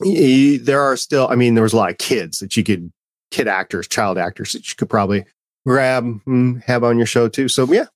[0.01, 2.92] there are still, I mean, there was a lot of kids that you could,
[3.30, 5.24] kid actors, child actors that you could probably
[5.66, 7.49] grab and have on your show too.
[7.49, 7.86] So yeah,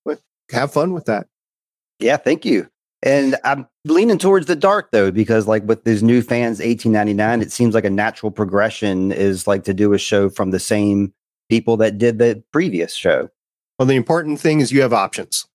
[0.51, 1.29] have fun with that.
[2.01, 2.69] Yeah, thank you.
[3.05, 7.51] And I'm leaning towards the dark though, because like with these new fans, 1899, it
[7.51, 11.13] seems like a natural progression is like to do a show from the same
[11.49, 13.29] people that did the previous show.
[13.79, 15.47] Well, the important thing is you have options.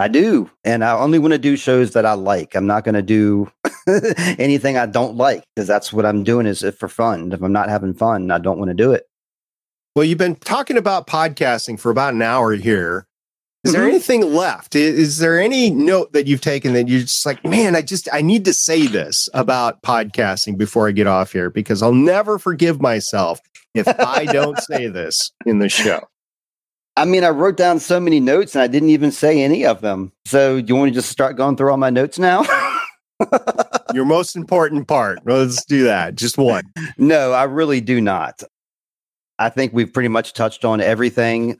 [0.00, 0.50] I do.
[0.64, 2.54] And I only want to do shows that I like.
[2.54, 3.50] I'm not going to do
[4.38, 7.32] anything I don't like because that's what I'm doing is for fun.
[7.32, 9.06] If I'm not having fun, I don't want to do it.
[9.94, 13.06] Well, you've been talking about podcasting for about an hour here.
[13.64, 13.80] Is mm-hmm.
[13.80, 14.74] there anything left?
[14.74, 18.22] Is there any note that you've taken that you're just like, man, I just, I
[18.22, 22.80] need to say this about podcasting before I get off here because I'll never forgive
[22.80, 23.40] myself
[23.74, 26.00] if I don't say this in the show.
[27.00, 29.80] I mean, I wrote down so many notes and I didn't even say any of
[29.80, 30.12] them.
[30.26, 32.44] So, do you want to just start going through all my notes now?
[33.94, 35.20] Your most important part.
[35.24, 36.14] Let's do that.
[36.14, 36.64] Just one.
[36.98, 38.42] No, I really do not.
[39.38, 41.58] I think we've pretty much touched on everything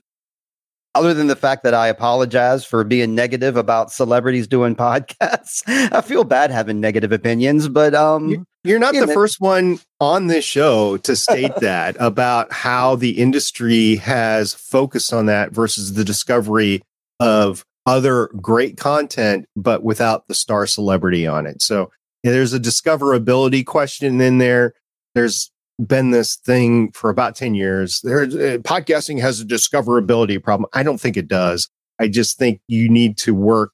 [0.94, 5.62] other than the fact that I apologize for being negative about celebrities doing podcasts.
[5.90, 9.14] I feel bad having negative opinions, but um you're not the know.
[9.14, 15.26] first one on this show to state that about how the industry has focused on
[15.26, 16.82] that versus the discovery
[17.18, 21.62] of other great content but without the star celebrity on it.
[21.62, 21.90] So
[22.22, 24.74] yeah, there's a discoverability question in there.
[25.14, 25.50] There's
[25.86, 28.00] been this thing for about 10 years.
[28.02, 30.68] There, uh, podcasting has a discoverability problem.
[30.74, 31.68] I don't think it does.
[31.98, 33.72] I just think you need to work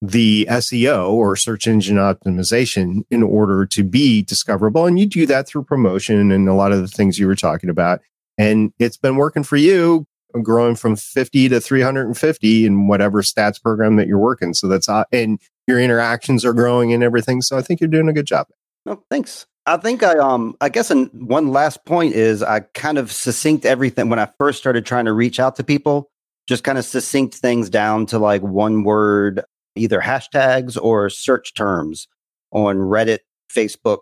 [0.00, 4.86] the SEO or search engine optimization in order to be discoverable.
[4.86, 7.70] And you do that through promotion and a lot of the things you were talking
[7.70, 8.00] about.
[8.36, 10.06] And it's been working for you,
[10.42, 14.54] growing from 50 to 350 in whatever stats program that you're working.
[14.54, 17.42] So that's, uh, and your interactions are growing and everything.
[17.42, 18.46] So I think you're doing a good job.
[18.86, 19.46] Oh, thanks.
[19.66, 23.66] I think I um I guess in one last point is I kind of succinct
[23.66, 26.10] everything when I first started trying to reach out to people.
[26.46, 29.44] just kind of succinct things down to like one word,
[29.76, 32.08] either hashtags or search terms
[32.52, 33.20] on Reddit,
[33.52, 34.00] Facebook,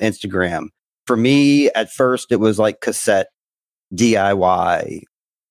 [0.00, 0.68] Instagram.
[1.06, 3.28] For me, at first, it was like cassette,
[3.94, 5.02] DIY,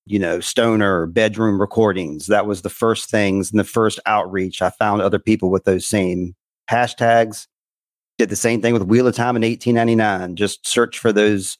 [0.06, 2.28] you know, stoner, bedroom recordings.
[2.28, 4.62] That was the first things and the first outreach.
[4.62, 6.36] I found other people with those same
[6.70, 7.48] hashtags.
[8.18, 10.36] Did the same thing with Wheel of Time in 1899.
[10.36, 11.58] Just search for those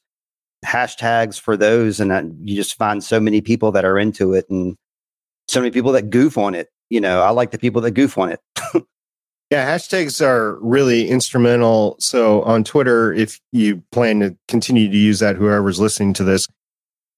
[0.64, 4.48] hashtags for those, and uh, you just find so many people that are into it
[4.48, 4.76] and
[5.48, 6.68] so many people that goof on it.
[6.90, 8.40] You know, I like the people that goof on it.
[9.50, 11.96] yeah, hashtags are really instrumental.
[11.98, 16.48] So on Twitter, if you plan to continue to use that, whoever's listening to this,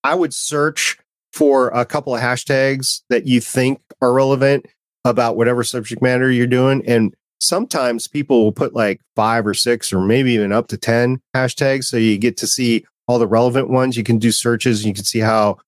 [0.05, 0.99] I would search
[1.33, 4.67] for a couple of hashtags that you think are relevant
[5.05, 6.83] about whatever subject matter you're doing.
[6.87, 11.21] And sometimes people will put like five or six or maybe even up to 10
[11.35, 11.85] hashtags.
[11.85, 13.97] So you get to see all the relevant ones.
[13.97, 14.85] You can do searches.
[14.85, 15.59] You can see how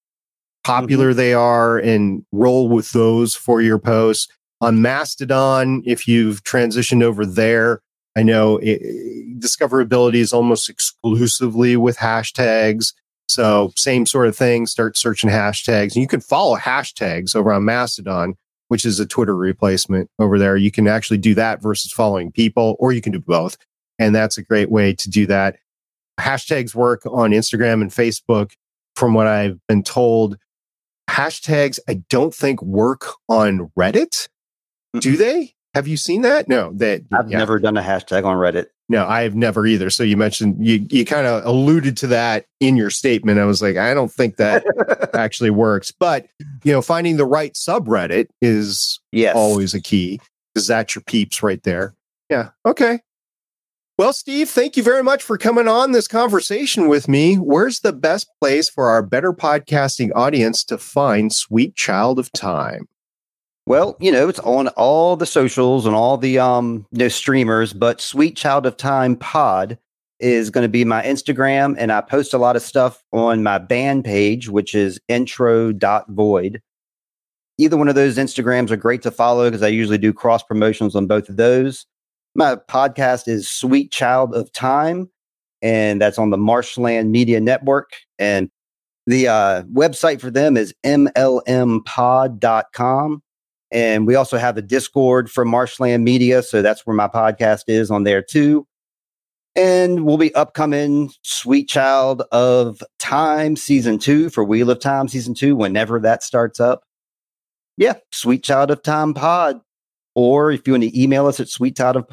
[0.65, 1.19] popular mm-hmm.
[1.19, 4.29] they are and roll with those for your posts.
[4.61, 7.81] On Mastodon, if you've transitioned over there,
[8.17, 8.83] I know it,
[9.41, 12.93] discoverability is almost exclusively with hashtags.
[13.29, 14.67] So same sort of thing.
[14.67, 15.95] Start searching hashtags.
[15.95, 18.35] And you can follow hashtags over on Mastodon,
[18.69, 20.57] which is a Twitter replacement over there.
[20.57, 23.57] You can actually do that versus following people, or you can do both.
[23.99, 25.57] And that's a great way to do that
[26.21, 28.53] hashtags work on Instagram and Facebook.
[28.97, 30.37] From what I've been told,
[31.11, 34.29] hashtags I don't think work on Reddit.
[34.99, 35.55] Do they?
[35.75, 36.49] Have you seen that?
[36.49, 37.39] No, that I've yeah.
[37.39, 38.67] never done a hashtag on Reddit.
[38.89, 39.89] No, I have never either.
[39.89, 43.39] So you mentioned you you kind of alluded to that in your statement.
[43.39, 44.65] I was like, I don't think that
[45.15, 45.93] actually works.
[45.93, 46.27] But
[46.65, 49.37] you know, finding the right subreddit is yes.
[49.37, 50.21] always a key
[50.53, 51.95] because that's your peeps right there.
[52.31, 52.51] Yeah.
[52.67, 53.01] Okay.
[54.01, 57.35] Well, Steve, thank you very much for coming on this conversation with me.
[57.35, 62.89] Where's the best place for our better podcasting audience to find Sweet Child of Time?
[63.67, 67.75] Well, you know, it's on all the socials and all the um you know, streamers,
[67.75, 69.77] but Sweet Child of Time Pod
[70.19, 73.59] is going to be my Instagram, and I post a lot of stuff on my
[73.59, 76.63] band page, which is intro.void.
[77.59, 80.97] Either one of those Instagrams are great to follow because I usually do cross promotions
[80.97, 81.85] on both of those.
[82.35, 85.11] My podcast is Sweet Child of Time,
[85.63, 87.91] and that's on the Marshland Media Network.
[88.21, 88.51] And
[89.07, 91.83] the uh, website for them is mlmpod.com.
[93.73, 96.43] And we also have a Discord for Marshland Media.
[96.43, 98.67] So that's where my podcast is on there too.
[99.57, 105.35] And we'll be upcoming Sweet Child of Time season two for Wheel of Time season
[105.35, 106.85] two, whenever that starts up.
[107.77, 109.61] Yeah, Sweet Child of Time pod.
[110.15, 112.07] Or if you want to email us at sweet child of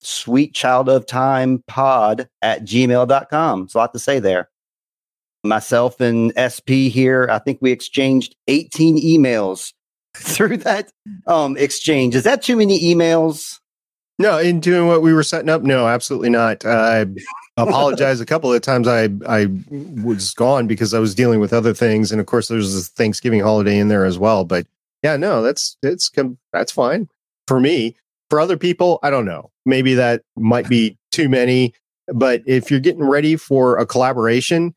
[0.00, 3.62] sweet child of time pod at gmail.com.
[3.62, 4.48] It's a lot to say there.
[5.42, 9.72] Myself and SP here, I think we exchanged 18 emails
[10.16, 10.92] through that
[11.26, 12.14] um, exchange.
[12.14, 13.58] Is that too many emails?
[14.18, 16.66] No, in doing what we were setting up, no, absolutely not.
[16.66, 17.06] I
[17.56, 18.86] apologize a couple of times.
[18.86, 22.76] I I was gone because I was dealing with other things, and of course, there's
[22.76, 24.44] a Thanksgiving holiday in there as well.
[24.44, 24.66] But
[25.02, 26.10] yeah, no, that's it's
[26.52, 27.08] that's fine
[27.48, 27.96] for me.
[28.30, 29.50] For other people, I don't know.
[29.66, 31.74] Maybe that might be too many.
[32.06, 34.74] But if you're getting ready for a collaboration,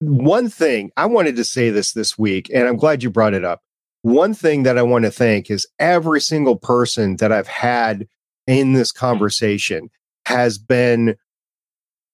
[0.00, 3.44] one thing I wanted to say this this week, and I'm glad you brought it
[3.44, 3.62] up.
[4.02, 8.06] One thing that I want to thank is every single person that I've had
[8.46, 9.88] in this conversation
[10.26, 11.16] has been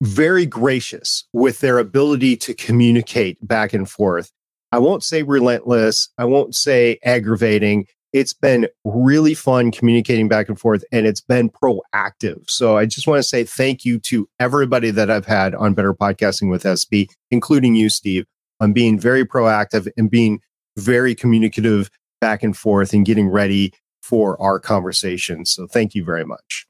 [0.02, 4.32] very gracious with their ability to communicate back and forth.
[4.70, 6.08] I won't say relentless.
[6.18, 11.50] I won't say aggravating it's been really fun communicating back and forth and it's been
[11.50, 12.48] proactive.
[12.48, 15.94] So I just want to say thank you to everybody that I've had on Better
[15.94, 18.26] Podcasting with SP, including you, Steve,
[18.60, 20.40] on being very proactive and being
[20.76, 21.90] very communicative
[22.20, 23.72] back and forth and getting ready
[24.02, 25.46] for our conversation.
[25.46, 26.66] So thank you very much.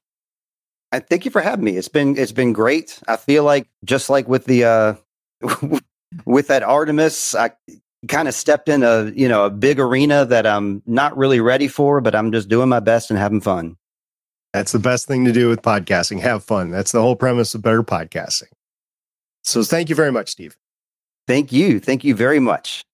[0.92, 1.76] I thank you for having me.
[1.76, 3.00] It's been it's been great.
[3.08, 4.94] I feel like just like with the uh
[6.26, 7.52] with that Artemis, I
[8.08, 11.68] kind of stepped in a you know a big arena that I'm not really ready
[11.68, 13.76] for, but I'm just doing my best and having fun.
[14.52, 16.20] That's the best thing to do with podcasting.
[16.20, 16.70] Have fun.
[16.70, 18.50] That's the whole premise of better podcasting.
[19.44, 20.56] So thank you very much, Steve.
[21.26, 21.80] Thank you.
[21.80, 22.84] Thank you very much.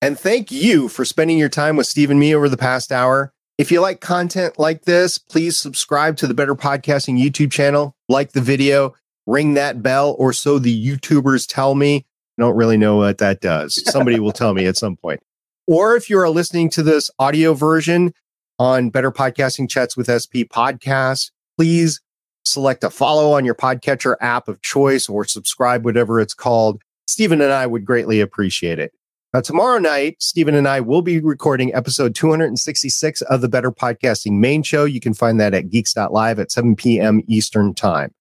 [0.00, 3.32] And thank you for spending your time with Steve and me over the past hour.
[3.58, 8.32] If you like content like this, please subscribe to the Better Podcasting YouTube channel, like
[8.32, 8.94] the video,
[9.26, 12.06] ring that bell, or so the YouTubers tell me.
[12.42, 13.80] Don't really know what that does.
[13.92, 15.20] Somebody will tell me at some point.
[15.68, 18.12] Or if you are listening to this audio version
[18.58, 22.00] on Better Podcasting Chats with SP podcast, please
[22.44, 26.82] select a follow on your podcatcher app of choice or subscribe, whatever it's called.
[27.06, 28.92] Stephen and I would greatly appreciate it.
[29.32, 34.40] Now, tomorrow night, Stephen and I will be recording episode 266 of the Better Podcasting
[34.40, 34.84] main show.
[34.84, 37.22] You can find that at geeks.live at 7 p.m.
[37.28, 38.12] Eastern Time.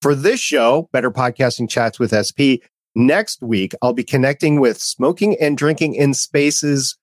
[0.00, 2.62] For this show, Better Podcasting Chats with SP,
[2.94, 6.96] next week, I'll be connecting with Smoking and Drinking in Spaces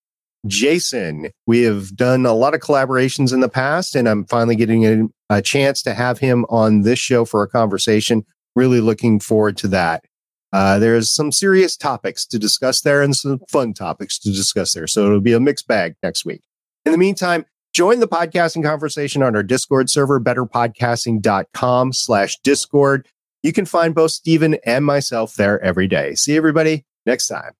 [0.47, 1.29] Jason.
[1.45, 5.37] We have done a lot of collaborations in the past, and I'm finally getting a,
[5.37, 8.23] a chance to have him on this show for a conversation.
[8.55, 10.03] Really looking forward to that.
[10.53, 14.87] Uh, there's some serious topics to discuss there and some fun topics to discuss there.
[14.87, 16.41] So it'll be a mixed bag next week.
[16.85, 23.07] In the meantime, join the podcasting conversation on our Discord server, betterpodcasting.com slash Discord.
[23.43, 26.15] You can find both Stephen and myself there every day.
[26.15, 27.53] See everybody next time.